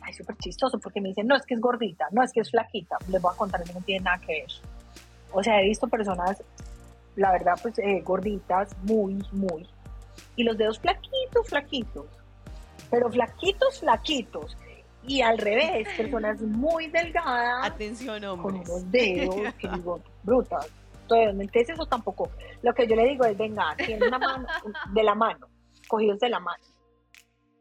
ay, 0.00 0.14
súper 0.14 0.36
chistoso, 0.38 0.78
porque 0.80 1.00
me 1.00 1.10
dicen, 1.10 1.26
no, 1.26 1.36
es 1.36 1.44
que 1.44 1.54
es 1.54 1.60
gordita, 1.60 2.06
no, 2.10 2.22
es 2.22 2.32
que 2.32 2.40
es 2.40 2.50
flaquita. 2.50 2.96
Les 3.08 3.20
voy 3.20 3.32
a 3.32 3.36
contar, 3.36 3.60
eso 3.60 3.74
no 3.74 3.84
tiene 3.84 4.04
nada 4.04 4.18
que 4.18 4.32
ver. 4.32 4.50
O 5.30 5.42
sea, 5.42 5.60
he 5.60 5.64
visto 5.64 5.86
personas, 5.88 6.42
la 7.16 7.32
verdad, 7.32 7.54
pues 7.60 7.78
eh, 7.78 8.00
gorditas, 8.04 8.76
muy, 8.82 9.18
muy. 9.32 9.68
Y 10.36 10.44
los 10.44 10.56
dedos 10.56 10.78
flaquitos, 10.78 11.48
flaquitos. 11.48 12.06
Pero 12.90 13.10
flaquitos, 13.10 13.80
flaquitos 13.80 14.56
y 15.06 15.20
al 15.20 15.38
revés, 15.38 15.88
personas 15.96 16.40
muy 16.40 16.86
delgadas. 16.88 17.66
Atención, 17.66 18.20
Con 18.40 18.56
unos 18.56 18.90
dedos 18.90 19.54
que 19.58 19.68
digo, 19.68 20.00
brutas. 20.22 20.70
Entonces, 21.02 21.68
eso 21.68 21.86
tampoco. 21.86 22.30
Lo 22.62 22.72
que 22.72 22.86
yo 22.86 22.96
le 22.96 23.04
digo 23.04 23.24
es, 23.24 23.36
venga, 23.36 23.74
tiene 23.76 24.06
una 24.06 24.18
mano, 24.18 24.46
de 24.94 25.02
la 25.02 25.14
mano, 25.14 25.48
cogidos 25.88 26.18
de 26.20 26.30
la 26.30 26.40
mano. 26.40 26.62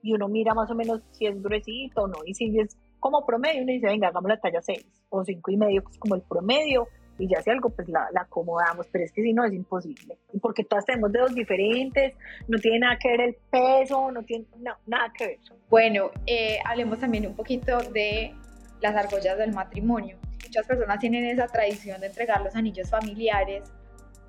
Y 0.03 0.13
uno 0.13 0.27
mira 0.27 0.53
más 0.53 0.70
o 0.72 0.75
menos 0.75 1.01
si 1.12 1.25
es 1.25 1.41
gruesito 1.41 2.03
o 2.03 2.08
no. 2.08 2.20
Y 2.25 2.34
si 2.34 2.58
es 2.60 2.77
como 3.00 3.25
promedio, 3.25 3.63
uno 3.63 3.72
dice, 3.72 3.88
venga, 3.88 4.08
hagamos 4.08 4.29
la 4.29 4.39
talla 4.39 4.62
6 4.62 4.86
o 5.10 5.24
5 5.24 5.51
y 5.51 5.58
medio, 5.58 5.84
que 5.84 5.91
es 5.91 5.98
como 5.98 6.15
el 6.15 6.22
promedio 6.22 6.88
y 7.21 7.27
ya 7.27 7.41
si 7.41 7.51
algo, 7.51 7.69
pues 7.69 7.87
la, 7.87 8.09
acomodamos, 8.15 8.87
pero 8.91 9.05
es 9.05 9.11
que 9.11 9.21
si 9.21 9.31
no 9.31 9.45
es 9.45 9.53
imposible. 9.53 10.17
Porque 10.41 10.63
todas 10.63 10.85
tenemos 10.85 11.11
dedos 11.11 11.35
diferentes, 11.35 12.15
no 12.47 12.57
tiene 12.57 12.79
nada 12.79 12.97
que 12.97 13.09
ver 13.09 13.21
el 13.21 13.37
peso, 13.51 14.11
no 14.11 14.23
tiene 14.23 14.45
nada 14.87 15.13
que 15.15 15.27
ver. 15.27 15.37
Bueno, 15.69 16.09
eh, 16.25 16.57
hablemos 16.65 16.99
también 16.99 17.27
un 17.27 17.35
poquito 17.35 17.77
de 17.91 18.33
las 18.81 18.95
argollas 18.95 19.37
del 19.37 19.53
matrimonio. 19.53 20.17
Muchas 20.43 20.65
personas 20.65 20.99
tienen 20.99 21.25
esa 21.25 21.45
tradición 21.45 22.01
de 22.01 22.07
entregar 22.07 22.41
los 22.41 22.55
anillos 22.55 22.89
familiares. 22.89 23.71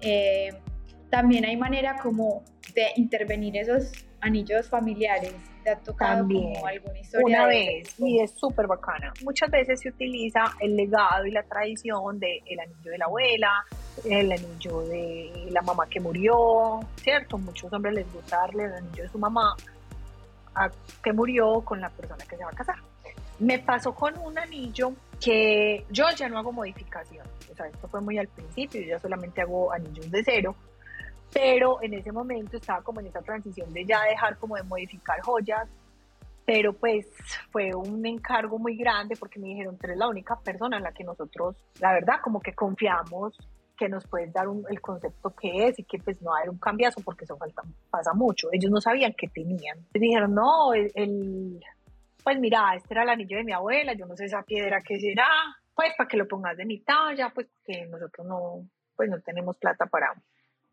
Eh, 0.02 0.50
también 1.08 1.46
hay 1.46 1.56
manera 1.56 1.96
como 1.96 2.44
de 2.75 2.88
intervenir 2.96 3.56
esos 3.56 3.90
anillos 4.20 4.68
familiares 4.68 5.34
¿Te 5.62 5.71
ha 5.71 5.76
tocado 5.76 6.19
También, 6.19 6.54
como 6.54 6.66
alguna 6.66 6.99
historia? 6.99 7.26
Una 7.26 7.47
vez, 7.47 7.95
y 7.99 8.21
es 8.21 8.33
súper 8.33 8.66
bacana. 8.66 9.12
Muchas 9.23 9.50
veces 9.50 9.81
se 9.81 9.90
utiliza 9.90 10.45
el 10.61 10.76
legado 10.76 11.25
y 11.26 11.31
la 11.31 11.42
tradición 11.45 12.19
del 12.19 12.40
el 12.47 12.61
anillo 12.61 12.90
de 12.90 12.99
la 12.99 13.04
abuela, 13.04 13.64
el 14.04 14.33
anillo 14.33 14.81
de 14.83 15.49
la 15.50 15.62
mamá 15.62 15.87
que 15.88 16.00
murió, 16.00 16.81
¿cierto? 16.97 17.38
Muchos 17.38 17.73
hombres 17.73 17.95
les 17.95 18.12
gusta 18.12 18.38
darle 18.38 18.64
el 18.64 18.75
anillo 18.75 19.02
de 19.04 19.09
su 19.09 19.19
mamá 19.19 19.57
a, 20.54 20.71
que 21.02 21.12
murió 21.12 21.61
con 21.61 21.81
la 21.81 21.90
persona 21.90 22.25
que 22.25 22.37
se 22.37 22.45
va 22.45 22.50
a 22.50 22.54
casar. 22.54 22.76
Me 23.38 23.59
pasó 23.59 23.95
con 23.95 24.16
un 24.19 24.38
anillo 24.38 24.92
que 25.21 25.85
yo 25.90 26.07
ya 26.16 26.28
no 26.28 26.38
hago 26.38 26.52
modificación. 26.52 27.26
O 27.50 27.54
sea, 27.54 27.66
esto 27.66 27.87
fue 27.88 28.00
muy 28.00 28.19
al 28.19 28.28
principio, 28.28 28.81
yo 28.81 28.88
ya 28.88 28.99
solamente 28.99 29.40
hago 29.40 29.73
anillos 29.73 30.11
de 30.11 30.25
cero 30.25 30.57
pero 31.32 31.82
en 31.82 31.94
ese 31.94 32.12
momento 32.12 32.56
estaba 32.56 32.82
como 32.82 33.00
en 33.00 33.06
esa 33.06 33.22
transición 33.22 33.72
de 33.72 33.84
ya 33.84 34.02
dejar 34.02 34.36
como 34.38 34.56
de 34.56 34.62
modificar 34.62 35.20
joyas, 35.20 35.68
pero 36.44 36.72
pues 36.72 37.06
fue 37.50 37.74
un 37.74 38.04
encargo 38.04 38.58
muy 38.58 38.76
grande 38.76 39.16
porque 39.16 39.38
me 39.38 39.48
dijeron, 39.48 39.76
tú 39.78 39.86
eres 39.86 39.98
la 39.98 40.08
única 40.08 40.38
persona 40.40 40.76
en 40.76 40.82
la 40.82 40.92
que 40.92 41.04
nosotros, 41.04 41.56
la 41.80 41.92
verdad, 41.92 42.16
como 42.22 42.40
que 42.40 42.52
confiamos 42.52 43.38
que 43.76 43.88
nos 43.88 44.06
puedes 44.06 44.32
dar 44.32 44.46
el 44.68 44.80
concepto 44.80 45.30
que 45.30 45.68
es 45.68 45.78
y 45.78 45.84
que 45.84 45.98
pues 45.98 46.20
no 46.20 46.30
va 46.30 46.36
a 46.36 46.38
haber 46.40 46.50
un 46.50 46.58
cambiazo 46.58 47.00
porque 47.02 47.24
eso 47.24 47.36
falta, 47.36 47.62
pasa 47.90 48.12
mucho. 48.12 48.48
Ellos 48.52 48.70
no 48.70 48.80
sabían 48.80 49.14
qué 49.16 49.28
tenían. 49.28 49.78
Me 49.94 50.00
dijeron, 50.00 50.34
no, 50.34 50.74
el, 50.74 51.60
pues 52.22 52.38
mira, 52.38 52.74
este 52.76 52.94
era 52.94 53.04
el 53.04 53.08
anillo 53.08 53.36
de 53.38 53.44
mi 53.44 53.52
abuela, 53.52 53.94
yo 53.94 54.06
no 54.06 54.16
sé 54.16 54.26
esa 54.26 54.42
piedra 54.42 54.82
qué 54.82 55.00
será, 55.00 55.28
pues 55.74 55.92
para 55.96 56.08
que 56.08 56.16
lo 56.16 56.28
pongas 56.28 56.56
de 56.56 56.66
mi 56.66 56.80
talla, 56.80 57.30
pues 57.34 57.48
que 57.64 57.86
nosotros 57.86 58.26
no, 58.26 58.68
pues 58.94 59.08
no 59.08 59.20
tenemos 59.20 59.56
plata 59.56 59.86
para 59.86 60.12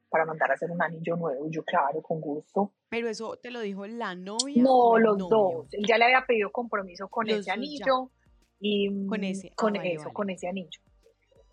para 0.09 0.25
mandar 0.25 0.51
a 0.51 0.53
hacer 0.55 0.69
un 0.71 0.81
anillo 0.81 1.15
nuevo. 1.15 1.47
yo, 1.49 1.63
claro, 1.63 2.01
con 2.01 2.19
gusto. 2.19 2.73
Pero 2.89 3.07
eso 3.07 3.37
te 3.37 3.51
lo 3.51 3.61
dijo 3.61 3.85
la 3.87 4.15
novia. 4.15 4.61
No, 4.61 4.97
los 4.97 5.17
dos. 5.17 5.67
Él 5.71 5.85
ya 5.87 5.97
le 5.97 6.05
había 6.05 6.25
pedido 6.25 6.51
compromiso 6.51 7.07
con 7.07 7.29
ese 7.29 7.51
anillo. 7.51 8.11
Y, 8.59 9.07
con 9.07 9.23
ese. 9.23 9.51
Con 9.55 9.77
ah, 9.77 9.81
eso, 9.83 10.09
con 10.11 10.29
ese 10.29 10.47
anillo. 10.47 10.81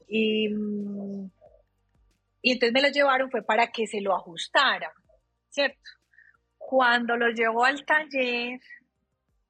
Y, 0.09 0.49
y 2.43 2.53
entonces 2.53 2.73
me 2.73 2.83
lo 2.83 2.89
llevaron 2.89 3.31
fue 3.31 3.43
para 3.43 3.69
que 3.69 3.87
se 3.87 4.01
lo 4.01 4.15
ajustara, 4.15 4.93
¿cierto? 5.49 5.91
Cuando 6.57 7.17
lo 7.17 7.29
llevó 7.31 7.65
al 7.65 7.85
taller, 7.85 8.61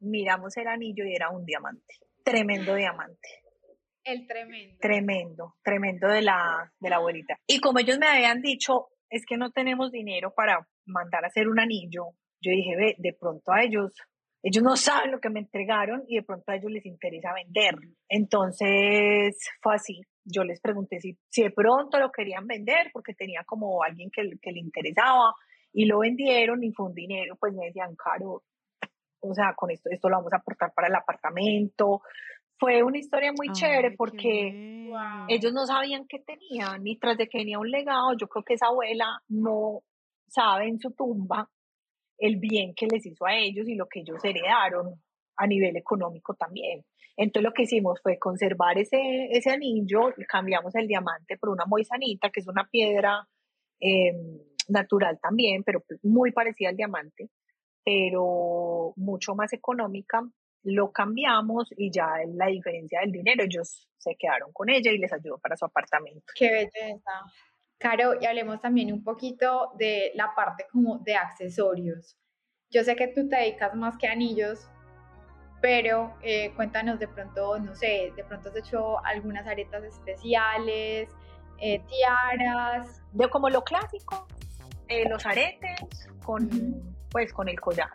miramos 0.00 0.56
el 0.56 0.66
anillo 0.66 1.04
y 1.04 1.14
era 1.14 1.30
un 1.30 1.44
diamante, 1.44 1.94
tremendo 2.24 2.74
diamante. 2.74 3.42
El 4.04 4.26
tremendo. 4.26 4.76
Tremendo, 4.80 5.54
tremendo 5.64 6.08
de 6.08 6.22
la, 6.22 6.72
de 6.78 6.90
la 6.90 6.96
abuelita. 6.96 7.38
Y 7.46 7.58
como 7.58 7.80
ellos 7.80 7.98
me 7.98 8.06
habían 8.06 8.40
dicho, 8.40 8.88
es 9.10 9.24
que 9.26 9.36
no 9.36 9.50
tenemos 9.50 9.90
dinero 9.90 10.32
para 10.34 10.66
mandar 10.86 11.24
a 11.24 11.28
hacer 11.28 11.48
un 11.48 11.60
anillo. 11.60 12.10
Yo 12.40 12.50
dije, 12.50 12.76
ve, 12.76 12.94
de 12.98 13.12
pronto 13.12 13.52
a 13.52 13.62
ellos, 13.62 13.92
ellos 14.42 14.62
no 14.62 14.76
saben 14.76 15.12
lo 15.12 15.20
que 15.20 15.30
me 15.30 15.40
entregaron 15.40 16.04
y 16.06 16.16
de 16.16 16.22
pronto 16.22 16.50
a 16.50 16.56
ellos 16.56 16.70
les 16.70 16.86
interesa 16.86 17.32
venderlo. 17.32 17.90
Entonces 18.08 19.38
fue 19.60 19.74
así. 19.74 20.00
Yo 20.24 20.44
les 20.44 20.60
pregunté 20.60 21.00
si, 21.00 21.16
si 21.28 21.42
de 21.42 21.50
pronto 21.50 21.98
lo 21.98 22.10
querían 22.10 22.46
vender 22.46 22.90
porque 22.92 23.14
tenía 23.14 23.44
como 23.44 23.82
alguien 23.82 24.10
que, 24.10 24.22
que 24.42 24.52
le 24.52 24.60
interesaba 24.60 25.34
y 25.72 25.86
lo 25.86 26.00
vendieron 26.00 26.62
y 26.64 26.72
fue 26.72 26.86
un 26.86 26.94
dinero, 26.94 27.36
pues 27.36 27.54
me 27.54 27.66
decían, 27.66 27.94
caro, 27.96 28.42
o 29.20 29.34
sea, 29.34 29.54
con 29.54 29.70
esto, 29.70 29.90
esto 29.90 30.08
lo 30.08 30.16
vamos 30.16 30.32
a 30.32 30.36
aportar 30.36 30.72
para 30.74 30.88
el 30.88 30.94
apartamento. 30.94 32.02
Fue 32.58 32.82
una 32.82 32.98
historia 32.98 33.32
muy 33.36 33.52
chévere 33.52 33.92
porque 33.96 34.90
ellos 35.28 35.52
no 35.52 35.66
sabían 35.66 36.06
qué 36.06 36.20
tenían 36.20 36.86
y 36.86 36.98
tras 36.98 37.18
de 37.18 37.28
que 37.28 37.38
venía 37.38 37.58
un 37.58 37.70
legado, 37.70 38.16
yo 38.18 38.28
creo 38.28 38.44
que 38.44 38.54
esa 38.54 38.66
abuela 38.66 39.20
no 39.28 39.82
sabe 40.26 40.68
en 40.68 40.78
su 40.78 40.90
tumba 40.92 41.50
el 42.18 42.36
bien 42.36 42.74
que 42.74 42.86
les 42.86 43.04
hizo 43.04 43.26
a 43.26 43.36
ellos 43.36 43.68
y 43.68 43.74
lo 43.74 43.86
que 43.86 44.00
ellos 44.00 44.24
heredaron 44.24 45.02
a 45.36 45.46
nivel 45.46 45.76
económico 45.76 46.34
también. 46.34 46.84
Entonces 47.16 47.44
lo 47.44 47.52
que 47.52 47.62
hicimos 47.62 48.00
fue 48.02 48.18
conservar 48.18 48.78
ese, 48.78 49.28
ese 49.30 49.50
anillo, 49.50 50.12
cambiamos 50.28 50.74
el 50.74 50.86
diamante 50.86 51.36
por 51.38 51.50
una 51.50 51.64
moisanita, 51.66 52.30
que 52.30 52.40
es 52.40 52.48
una 52.48 52.68
piedra 52.70 53.26
em, 53.80 54.38
natural 54.68 55.18
también, 55.20 55.62
pero 55.62 55.82
muy 56.02 56.32
parecida 56.32 56.70
al 56.70 56.76
diamante, 56.76 57.30
pero 57.84 58.92
mucho 58.96 59.34
más 59.34 59.52
económica 59.52 60.22
lo 60.66 60.90
cambiamos 60.90 61.72
y 61.76 61.90
ya 61.90 62.08
la 62.34 62.46
diferencia 62.46 63.00
del 63.00 63.12
dinero, 63.12 63.44
ellos 63.44 63.88
se 63.96 64.16
quedaron 64.16 64.52
con 64.52 64.68
ella 64.68 64.90
y 64.90 64.98
les 64.98 65.12
ayudó 65.12 65.38
para 65.38 65.56
su 65.56 65.64
apartamento. 65.64 66.24
Qué 66.34 66.50
belleza. 66.50 67.10
Caro, 67.78 68.14
y 68.20 68.26
hablemos 68.26 68.60
también 68.60 68.92
un 68.92 69.04
poquito 69.04 69.72
de 69.78 70.12
la 70.14 70.34
parte 70.34 70.66
como 70.72 70.98
de 70.98 71.14
accesorios. 71.14 72.16
Yo 72.70 72.82
sé 72.82 72.96
que 72.96 73.08
tú 73.08 73.28
te 73.28 73.36
dedicas 73.36 73.74
más 73.74 73.96
que 73.96 74.08
anillos, 74.08 74.68
pero 75.60 76.16
eh, 76.22 76.52
cuéntanos 76.56 76.98
de 76.98 77.06
pronto, 77.06 77.58
no 77.58 77.74
sé, 77.74 78.12
de 78.16 78.24
pronto 78.24 78.48
has 78.48 78.56
hecho 78.56 79.04
algunas 79.04 79.46
aretas 79.46 79.84
especiales, 79.84 81.08
eh, 81.60 81.80
tiaras. 81.86 83.02
De 83.12 83.28
como 83.28 83.50
lo 83.50 83.62
clásico, 83.62 84.26
eh, 84.88 85.08
los 85.08 85.24
aretes 85.26 86.08
con, 86.24 86.48
pues, 87.10 87.32
con 87.32 87.48
el 87.48 87.60
collar, 87.60 87.90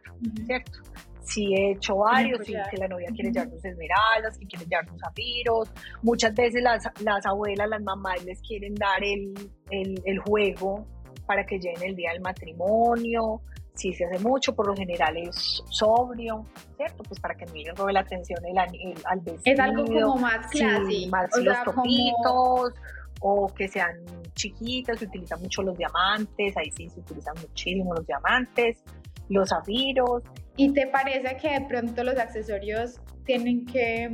¿cierto? 0.45 0.79
Sí 1.23 1.53
he 1.53 1.71
hecho 1.71 1.97
varios, 1.97 2.45
sí, 2.45 2.53
que 2.69 2.77
la 2.77 2.87
novia 2.87 3.09
quiere 3.13 3.31
llevar 3.31 3.49
sus 3.49 3.63
esmeraldas, 3.63 4.37
que 4.37 4.47
quiere 4.47 4.65
llevar 4.65 4.87
sus 4.87 4.99
zafiros. 4.99 5.71
Muchas 6.01 6.33
veces 6.33 6.61
las, 6.61 6.83
las 7.01 7.25
abuelas, 7.25 7.69
las 7.69 7.81
mamás 7.81 8.23
les 8.25 8.41
quieren 8.41 8.75
dar 8.75 9.03
el, 9.03 9.33
el, 9.69 10.01
el 10.05 10.19
juego 10.19 10.85
para 11.25 11.45
que 11.45 11.59
lleguen 11.59 11.83
el 11.83 11.95
día 11.95 12.11
del 12.11 12.21
matrimonio. 12.21 13.41
Si 13.73 13.93
se 13.93 14.03
hace 14.03 14.19
mucho, 14.19 14.53
por 14.53 14.67
lo 14.67 14.75
general 14.75 15.15
es 15.15 15.63
sobrio, 15.69 16.45
¿cierto? 16.75 17.03
Pues 17.03 17.19
para 17.21 17.35
que 17.35 17.45
no 17.45 17.53
le 17.53 17.71
robe 17.71 17.93
la 17.93 18.01
atención 18.01 18.37
el, 18.45 18.57
al 18.57 19.19
vestido. 19.21 19.53
Es 19.53 19.59
algo 19.59 19.85
como 19.85 20.17
más 20.17 20.47
clásico. 20.47 21.09
más 21.09 21.29
los 21.37 21.63
topitos, 21.63 22.73
o 23.21 23.47
que 23.55 23.67
sean 23.69 23.95
chiquitas, 24.35 24.99
se 24.99 25.05
utilizan 25.05 25.41
mucho 25.41 25.61
los 25.61 25.77
diamantes, 25.77 26.57
ahí 26.57 26.69
sí 26.71 26.89
se 26.89 26.99
utilizan 26.99 27.35
muchísimo 27.39 27.93
los 27.93 28.05
diamantes, 28.05 28.83
los 29.29 29.47
zafiros. 29.49 30.23
¿Y 30.57 30.73
te 30.73 30.87
parece 30.87 31.37
que 31.37 31.59
de 31.59 31.61
pronto 31.67 32.03
los 32.03 32.17
accesorios 32.17 32.99
tienen 33.25 33.65
que 33.65 34.09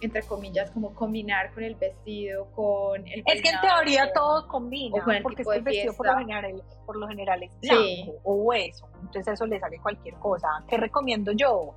entre 0.00 0.22
comillas, 0.22 0.70
como 0.70 0.94
combinar 0.94 1.52
con 1.52 1.64
el 1.64 1.74
vestido, 1.74 2.50
con 2.52 3.06
el 3.06 3.22
Es 3.26 3.42
que 3.42 3.48
en 3.48 3.60
teoría 3.60 4.12
todo 4.12 4.46
combina, 4.46 5.02
porque 5.22 5.42
es 5.42 5.48
que 5.48 5.56
el 5.56 5.62
vestido 5.62 5.94
por 5.94 6.06
lo, 6.06 6.18
general, 6.18 6.62
por 6.84 6.96
lo 6.96 7.08
general 7.08 7.42
es 7.42 7.50
blanco 7.60 8.18
o 8.24 8.34
hueso, 8.34 8.88
entonces 9.00 9.34
eso 9.34 9.46
le 9.46 9.58
sale 9.58 9.78
cualquier 9.78 10.14
cosa. 10.16 10.48
¿Qué 10.68 10.76
recomiendo 10.76 11.32
yo? 11.32 11.74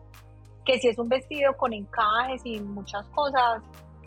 Que 0.66 0.80
si 0.80 0.90
es 0.90 0.98
un 0.98 1.10
vestido 1.10 1.56
con 1.56 1.74
encajes 1.74 2.42
y 2.44 2.60
muchas 2.60 3.08
cosas, 3.10 3.62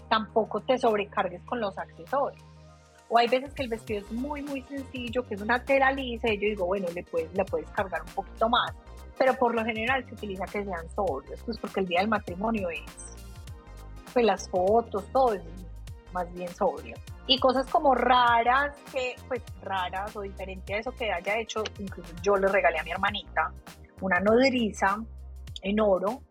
tampoco 0.09 0.61
te 0.61 0.79
sobrecargues 0.79 1.43
con 1.45 1.61
los 1.61 1.77
accesorios. 1.79 2.45
O 3.09 3.19
hay 3.19 3.29
veces 3.29 3.53
que 3.53 3.63
el 3.63 3.69
vestido 3.69 4.01
es 4.01 4.11
muy, 4.13 4.43
muy 4.43 4.63
sencillo, 4.63 5.27
que 5.27 5.35
es 5.35 5.43
una 5.43 5.63
tela 5.63 5.93
lisa, 5.93 6.29
y 6.31 6.37
yo 6.37 6.49
digo, 6.49 6.67
bueno, 6.67 6.87
le 6.95 7.03
puedes, 7.05 7.33
le 7.35 7.45
puedes 7.45 7.69
cargar 7.71 8.03
un 8.03 8.15
poquito 8.15 8.49
más. 8.49 8.73
Pero 9.19 9.35
por 9.35 9.55
lo 9.55 9.65
general 9.65 10.05
se 10.09 10.15
utiliza 10.15 10.45
que 10.47 10.65
sean 10.65 10.89
sobrios, 10.95 11.41
pues 11.45 11.59
porque 11.59 11.81
el 11.81 11.87
día 11.87 12.01
del 12.01 12.09
matrimonio 12.09 12.69
es 12.71 13.17
pues 14.13 14.25
las 14.25 14.49
fotos, 14.49 15.05
todo 15.13 15.35
es 15.35 15.43
más 16.13 16.33
bien 16.35 16.49
sobrio. 16.55 16.97
Y 17.27 17.39
cosas 17.39 17.67
como 17.71 17.95
raras, 17.95 18.77
que 18.93 19.15
pues 19.29 19.43
raras 19.63 20.15
o 20.17 20.23
diferente 20.23 20.75
a 20.75 20.79
eso 20.79 20.91
que 20.93 21.11
haya 21.11 21.39
hecho, 21.39 21.63
incluso 21.79 22.13
yo 22.23 22.37
le 22.37 22.49
regalé 22.49 22.81
a 22.81 22.83
mi 22.83 22.91
hermanita 22.91 23.53
una 24.01 24.19
nodriza 24.21 24.99
en 25.63 25.81
oro 25.81 26.23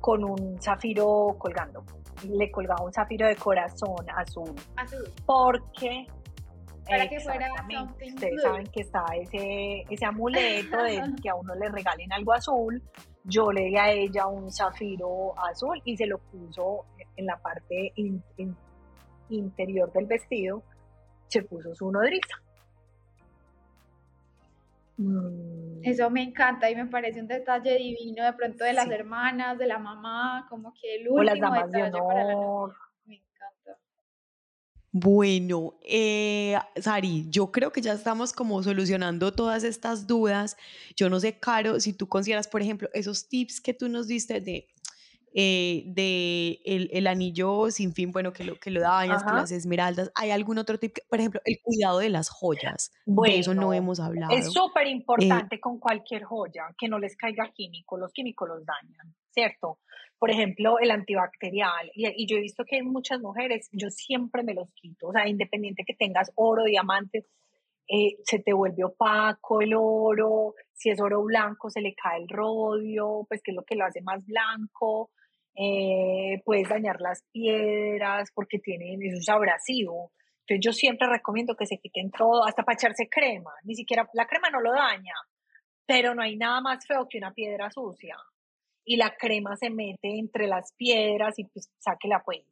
con 0.00 0.22
un 0.24 0.60
zafiro 0.60 1.34
colgando. 1.38 1.82
Le 2.28 2.50
colgaba 2.50 2.84
un 2.84 2.92
zafiro 2.92 3.26
de 3.26 3.36
corazón 3.36 4.06
azul. 4.14 4.54
Azul. 4.76 5.10
Porque 5.26 6.06
para 6.88 7.08
que 7.08 7.20
fuera 7.20 7.48
Ustedes 8.00 8.42
saben 8.42 8.66
que 8.66 8.80
está 8.80 9.04
ese, 9.14 9.84
ese 9.88 10.04
amuleto 10.04 10.82
de 10.82 11.00
que 11.22 11.28
a 11.28 11.34
uno 11.34 11.54
le 11.54 11.68
regalen 11.68 12.12
algo 12.12 12.32
azul 12.32 12.82
yo 13.24 13.52
le 13.52 13.66
di 13.66 13.76
a 13.76 13.90
ella 13.90 14.26
un 14.26 14.50
zafiro 14.50 15.34
azul 15.38 15.80
y 15.84 15.96
se 15.96 16.06
lo 16.06 16.18
puso 16.18 16.86
en 17.16 17.26
la 17.26 17.36
parte 17.36 17.92
interior 19.28 19.92
del 19.92 20.06
vestido, 20.06 20.62
se 21.28 21.42
puso 21.42 21.74
su 21.74 21.90
nodriza. 21.90 22.36
Mm. 24.96 25.80
Eso 25.82 26.10
me 26.10 26.22
encanta 26.22 26.70
y 26.70 26.76
me 26.76 26.86
parece 26.86 27.20
un 27.20 27.28
detalle 27.28 27.76
divino 27.76 28.24
de 28.24 28.32
pronto 28.34 28.64
de 28.64 28.72
las 28.72 28.90
hermanas, 28.90 29.58
de 29.58 29.66
la 29.66 29.78
mamá, 29.78 30.46
como 30.48 30.72
que 30.74 30.96
el 30.96 31.08
último 31.08 31.20
o 31.20 31.22
las 31.22 31.40
damas 31.40 31.70
de 31.70 31.82
honor. 31.84 32.74
Bueno, 34.94 35.78
eh, 35.82 36.58
Sari, 36.76 37.26
yo 37.30 37.50
creo 37.50 37.72
que 37.72 37.80
ya 37.80 37.94
estamos 37.94 38.34
como 38.34 38.62
solucionando 38.62 39.32
todas 39.32 39.64
estas 39.64 40.06
dudas. 40.06 40.58
Yo 40.96 41.08
no 41.08 41.18
sé, 41.18 41.38
Caro, 41.38 41.80
si 41.80 41.94
tú 41.94 42.06
consideras, 42.08 42.46
por 42.46 42.60
ejemplo, 42.60 42.90
esos 42.92 43.26
tips 43.26 43.62
que 43.62 43.72
tú 43.72 43.88
nos 43.88 44.06
diste 44.06 44.42
de, 44.42 44.68
eh, 45.32 45.84
de 45.86 46.60
el, 46.92 47.06
anillo 47.06 47.70
sin 47.70 47.94
fin, 47.94 48.12
bueno, 48.12 48.34
que 48.34 48.44
lo, 48.44 48.60
que 48.60 48.70
lo 48.70 48.82
dañas, 48.82 49.24
que 49.24 49.32
las 49.32 49.50
esmeraldas. 49.50 50.12
¿Hay 50.14 50.30
algún 50.30 50.58
otro 50.58 50.78
tip? 50.78 50.98
por 51.08 51.18
ejemplo, 51.18 51.40
el 51.46 51.58
cuidado 51.62 52.00
de 52.00 52.10
las 52.10 52.28
joyas. 52.28 52.92
de 53.06 53.38
eso 53.38 53.54
no 53.54 53.72
hemos 53.72 53.98
hablado. 53.98 54.36
Es 54.36 54.52
súper 54.52 54.88
importante 54.88 55.58
con 55.58 55.78
cualquier 55.78 56.24
joya 56.24 56.64
que 56.76 56.88
no 56.88 56.98
les 56.98 57.16
caiga 57.16 57.50
químico. 57.54 57.96
Los 57.96 58.12
químicos 58.12 58.46
los 58.46 58.62
dañan, 58.66 59.14
¿cierto? 59.32 59.78
por 60.22 60.30
ejemplo, 60.30 60.78
el 60.78 60.92
antibacterial. 60.92 61.90
Y, 61.96 62.28
yo 62.28 62.36
he 62.36 62.42
visto 62.42 62.64
que 62.64 62.76
hay 62.76 62.82
muchas 62.82 63.18
mujeres, 63.18 63.68
yo 63.72 63.90
siempre 63.90 64.44
me 64.44 64.54
los 64.54 64.72
quito, 64.72 65.08
o 65.08 65.12
sea, 65.12 65.26
independiente 65.26 65.82
que 65.84 65.94
tengas 65.94 66.30
oro, 66.36 66.62
diamantes, 66.62 67.28
eh, 67.88 68.18
se 68.22 68.38
te 68.38 68.52
vuelve 68.52 68.84
opaco 68.84 69.62
el 69.62 69.74
oro, 69.74 70.54
si 70.72 70.90
es 70.90 71.00
oro 71.00 71.24
blanco 71.24 71.70
se 71.70 71.80
le 71.80 71.96
cae 71.96 72.22
el 72.22 72.28
rodio, 72.28 73.26
pues 73.28 73.42
que 73.42 73.50
es 73.50 73.56
lo 73.56 73.64
que 73.64 73.74
lo 73.74 73.84
hace 73.84 74.00
más 74.00 74.24
blanco, 74.24 75.10
eh, 75.56 76.40
puedes 76.44 76.68
dañar 76.68 77.00
las 77.00 77.24
piedras 77.32 78.30
porque 78.32 78.60
tienen, 78.60 79.02
es 79.02 79.28
un 79.28 79.34
abrasivo. 79.34 80.12
Entonces 80.42 80.64
yo 80.64 80.72
siempre 80.72 81.08
recomiendo 81.08 81.56
que 81.56 81.66
se 81.66 81.78
quiten 81.78 82.12
todo, 82.12 82.44
hasta 82.46 82.62
para 82.62 82.74
echarse 82.74 83.08
crema, 83.10 83.50
ni 83.64 83.74
siquiera 83.74 84.08
la 84.14 84.28
crema 84.28 84.50
no 84.50 84.60
lo 84.60 84.72
daña, 84.72 85.14
pero 85.84 86.14
no 86.14 86.22
hay 86.22 86.36
nada 86.36 86.60
más 86.60 86.86
feo 86.86 87.08
que 87.10 87.18
una 87.18 87.34
piedra 87.34 87.72
sucia 87.72 88.16
y 88.84 88.96
la 88.96 89.14
crema 89.16 89.56
se 89.56 89.70
mete 89.70 90.18
entre 90.18 90.46
las 90.46 90.72
piedras 90.74 91.38
y 91.38 91.44
pues 91.44 91.70
sáquela 91.78 92.22
pues. 92.24 92.42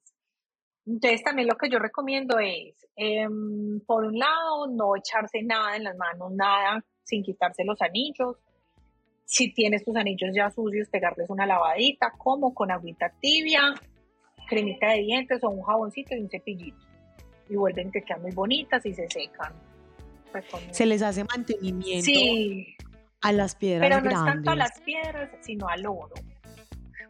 Entonces 0.87 1.23
también 1.23 1.49
lo 1.49 1.57
que 1.57 1.69
yo 1.69 1.79
recomiendo 1.79 2.39
es, 2.39 2.75
em, 2.97 3.81
por 3.87 4.05
un 4.05 4.19
lado, 4.19 4.67
no 4.69 4.97
echarse 4.97 5.43
nada 5.43 5.77
en 5.77 5.85
las 5.85 5.97
manos, 5.97 6.33
nada 6.33 6.85
sin 7.05 7.23
quitarse 7.23 7.65
los 7.65 7.81
anillos. 7.83 8.37
Si 9.25 9.53
tienes 9.53 9.85
tus 9.85 9.95
anillos 9.97 10.31
ya 10.35 10.51
sucios, 10.51 10.89
pegarles 10.89 11.31
una 11.31 11.47
lavadita, 11.47 12.13
como 12.19 12.53
con 12.55 12.71
agüita 12.71 13.13
tibia, 13.21 13.75
cremita 14.49 14.91
de 14.91 15.03
dientes 15.03 15.45
o 15.45 15.51
un 15.51 15.63
jaboncito 15.63 16.17
y 16.17 16.21
un 16.21 16.31
cepillito. 16.31 16.79
Y 17.49 17.57
vuelven 17.57 17.93
que 17.93 18.03
quedan 18.03 18.23
muy 18.23 18.33
bonitas 18.33 18.85
y 18.87 18.93
se 18.93 19.09
secan. 19.09 19.53
Pues 20.33 20.45
se 20.71 20.87
les 20.87 21.03
hace 21.03 21.25
mantenimiento. 21.25 22.05
Sí, 22.05 22.77
a 23.23 23.33
las 23.33 23.55
piedras 23.55 23.89
Pero 23.89 24.01
no 24.03 24.11
es 24.11 24.25
tanto 24.25 24.51
a 24.51 24.57
las 24.57 24.81
piedras, 24.81 25.31
sino 25.41 25.69
al 25.69 25.87
oro, 25.87 26.15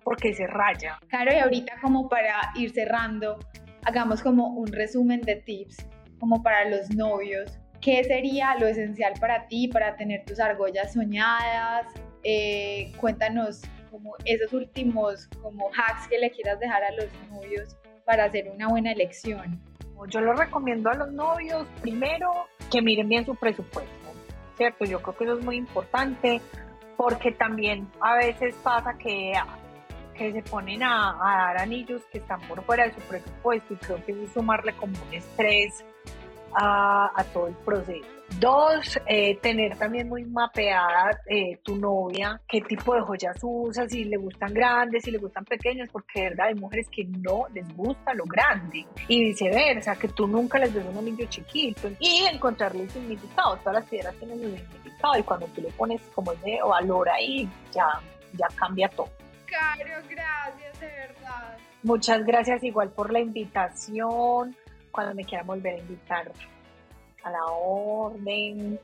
porque 0.03 0.35
se 0.35 0.47
raya. 0.47 0.99
Claro, 1.09 1.33
y 1.33 1.39
ahorita 1.39 1.75
como 1.81 2.09
para 2.09 2.53
ir 2.55 2.71
cerrando, 2.73 3.39
hagamos 3.85 4.23
como 4.23 4.49
un 4.49 4.69
resumen 4.69 5.21
de 5.23 5.37
tips, 5.37 5.87
como 6.19 6.43
para 6.43 6.69
los 6.69 6.91
novios. 6.91 7.59
¿Qué 7.81 8.05
sería 8.05 8.57
lo 8.57 8.67
esencial 8.67 9.15
para 9.19 9.47
ti 9.49 9.69
para 9.69 9.97
tener 9.97 10.25
tus 10.25 10.39
argollas 10.39 10.93
soñadas? 10.93 11.87
Eh, 12.23 12.93
cuéntanos 13.01 13.63
como 13.91 14.15
esos 14.25 14.53
últimos 14.53 15.27
como 15.41 15.71
hacks 15.71 16.07
que 16.09 16.19
le 16.19 16.31
quieras 16.31 16.61
dejar 16.61 16.85
a 16.85 16.93
los 16.93 17.07
novios 17.31 17.77
para 18.05 18.25
hacer 18.25 18.51
una 18.51 18.69
buena 18.69 18.93
elección. 18.93 19.61
Yo 20.09 20.21
lo 20.21 20.35
recomiendo 20.35 20.91
a 20.91 20.95
los 20.95 21.13
novios, 21.13 21.67
primero, 21.83 22.47
que 22.71 22.81
miren 22.81 23.09
bien 23.09 23.25
su 23.25 23.35
presupuesto 23.35 24.00
¿cierto? 24.61 24.85
Yo 24.85 25.01
creo 25.01 25.17
que 25.17 25.25
eso 25.25 25.39
es 25.39 25.43
muy 25.43 25.57
importante 25.57 26.43
porque 26.99 27.33
también 27.33 27.91
a 27.99 28.17
veces 28.17 28.55
pasa 28.63 28.93
que, 28.99 29.33
que 30.15 30.33
se 30.33 30.43
ponen 30.43 30.83
a, 30.83 31.17
dar 31.19 31.57
anillos 31.57 32.03
que 32.13 32.19
están 32.19 32.43
por 32.43 32.63
fuera 32.65 32.85
de 32.85 32.93
su 32.93 33.01
presupuesto 33.01 33.73
y 33.73 33.77
creo 33.79 34.05
que 34.05 34.13
es 34.13 34.33
sumarle 34.35 34.75
como 34.75 34.93
un 35.09 35.15
estrés 35.15 35.83
a 36.53 37.25
todo 37.33 37.49
el 37.49 37.55
proceso. 37.55 38.20
Dos, 38.39 38.99
eh, 39.07 39.37
tener 39.43 39.77
también 39.77 40.09
muy 40.09 40.25
mapeada 40.25 41.21
eh, 41.27 41.59
tu 41.63 41.77
novia, 41.77 42.41
qué 42.49 42.61
tipo 42.63 42.95
de 42.95 43.03
joyas 43.03 43.37
usa, 43.43 43.87
si 43.89 44.05
le 44.05 44.17
gustan 44.17 44.55
grandes, 44.55 45.03
si 45.05 45.11
le 45.11 45.19
gustan 45.19 45.45
pequeñas, 45.45 45.91
porque 45.91 46.21
de 46.21 46.29
verdad 46.31 46.47
hay 46.47 46.55
mujeres 46.55 46.89
que 46.91 47.05
no 47.05 47.47
les 47.53 47.69
gusta 47.77 48.15
lo 48.15 48.25
grande 48.25 48.87
y 49.09 49.25
viceversa, 49.25 49.97
que 49.97 50.09
tú 50.09 50.27
nunca 50.27 50.59
les 50.59 50.73
des 50.73 50.85
un 50.87 50.97
anillo 50.97 51.27
chiquito 51.29 51.91
y 51.99 52.25
encontrarle 52.33 52.85
el 52.85 52.91
significado. 52.91 53.57
Todas 53.59 53.75
las 53.75 53.85
piedras 53.87 54.15
tienen 54.17 54.39
un 54.39 54.57
significado 54.57 55.19
y 55.19 55.23
cuando 55.23 55.47
tú 55.49 55.61
le 55.61 55.71
pones 55.73 56.01
como 56.15 56.33
ese 56.33 56.59
valor 56.63 57.09
ahí, 57.11 57.49
ya, 57.73 58.01
ya 58.33 58.47
cambia 58.57 58.89
todo. 58.89 59.09
Caro, 59.47 60.03
gracias, 60.09 60.81
de 60.81 60.87
verdad. 60.87 61.59
Muchas 61.83 62.25
gracias 62.25 62.63
igual 62.63 62.91
por 62.91 63.13
la 63.13 63.21
invitación. 63.21 64.57
Cuando 64.93 65.15
me 65.15 65.25
quieran 65.25 65.47
volver 65.47 65.75
a 65.75 65.79
invitar 65.79 66.33
a 67.23 67.31
la 67.31 67.45
orden. 67.47 68.79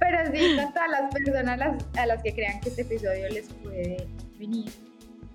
Pero 0.00 0.18
sí, 0.34 0.56
con 0.56 0.74
todas 0.74 0.90
las 0.90 1.14
personas 1.14 1.78
a 1.96 2.06
las, 2.06 2.22
que 2.24 2.34
crean 2.34 2.60
que 2.60 2.70
este 2.70 2.82
episodio 2.82 3.28
les 3.28 3.48
puede 3.62 4.08
venir 4.40 4.72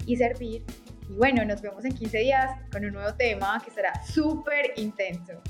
y 0.05 0.17
servir. 0.17 0.65
Y 1.09 1.13
bueno, 1.13 1.45
nos 1.45 1.61
vemos 1.61 1.85
en 1.85 1.93
15 1.93 2.17
días 2.17 2.59
con 2.73 2.83
un 2.83 2.91
nuevo 2.91 3.13
tema 3.13 3.61
que 3.63 3.71
será 3.71 4.03
súper 4.03 4.73
intenso. 4.75 5.41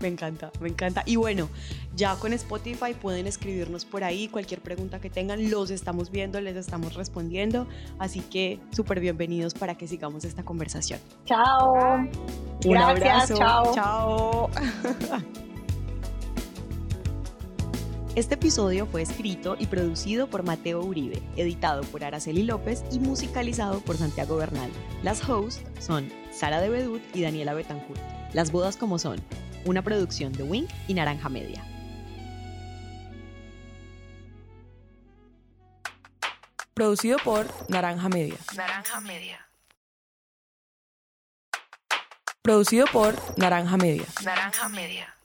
Me 0.00 0.08
encanta, 0.08 0.52
me 0.60 0.68
encanta. 0.68 1.02
Y 1.06 1.16
bueno, 1.16 1.48
ya 1.96 2.14
con 2.16 2.32
Spotify 2.32 2.94
pueden 3.00 3.26
escribirnos 3.26 3.84
por 3.84 4.04
ahí 4.04 4.28
cualquier 4.28 4.60
pregunta 4.60 5.00
que 5.00 5.10
tengan, 5.10 5.50
los 5.50 5.70
estamos 5.70 6.10
viendo, 6.10 6.40
les 6.40 6.56
estamos 6.56 6.94
respondiendo. 6.94 7.66
Así 7.98 8.20
que 8.20 8.60
súper 8.70 9.00
bienvenidos 9.00 9.54
para 9.54 9.76
que 9.76 9.88
sigamos 9.88 10.24
esta 10.24 10.44
conversación. 10.44 11.00
Chao. 11.24 11.74
Un 12.64 12.76
abrazo. 12.76 13.34
Chao. 13.36 13.74
Chao. 13.74 14.50
Este 18.14 18.34
episodio 18.34 18.86
fue 18.86 19.02
escrito 19.02 19.54
y 19.60 19.66
producido 19.66 20.26
por 20.26 20.42
Mateo 20.42 20.82
Uribe, 20.82 21.22
editado 21.36 21.82
por 21.82 22.02
Araceli 22.02 22.42
López 22.42 22.82
y 22.90 22.98
musicalizado 22.98 23.78
por 23.78 23.96
Santiago 23.96 24.36
Bernal. 24.36 24.70
Las 25.04 25.28
hosts 25.28 25.62
son 25.78 26.08
Sara 26.32 26.60
de 26.60 26.68
Bedut 26.68 27.00
y 27.14 27.22
Daniela 27.22 27.54
Betancourt. 27.54 28.00
Las 28.32 28.50
bodas 28.50 28.76
como 28.76 28.98
son, 28.98 29.20
una 29.64 29.82
producción 29.82 30.32
de 30.32 30.42
Wing 30.42 30.66
y 30.86 30.94
Naranja 30.94 31.28
Media. 31.28 31.64
Producido 36.74 37.18
por 37.24 37.46
Naranja 37.68 38.08
Media. 38.08 38.36
Naranja 38.54 39.00
Media. 39.00 39.48
Producido 42.42 42.86
por 42.86 43.14
Naranja 43.36 43.76
Media. 43.76 44.06
Naranja 44.24 44.68
Media. 44.68 45.17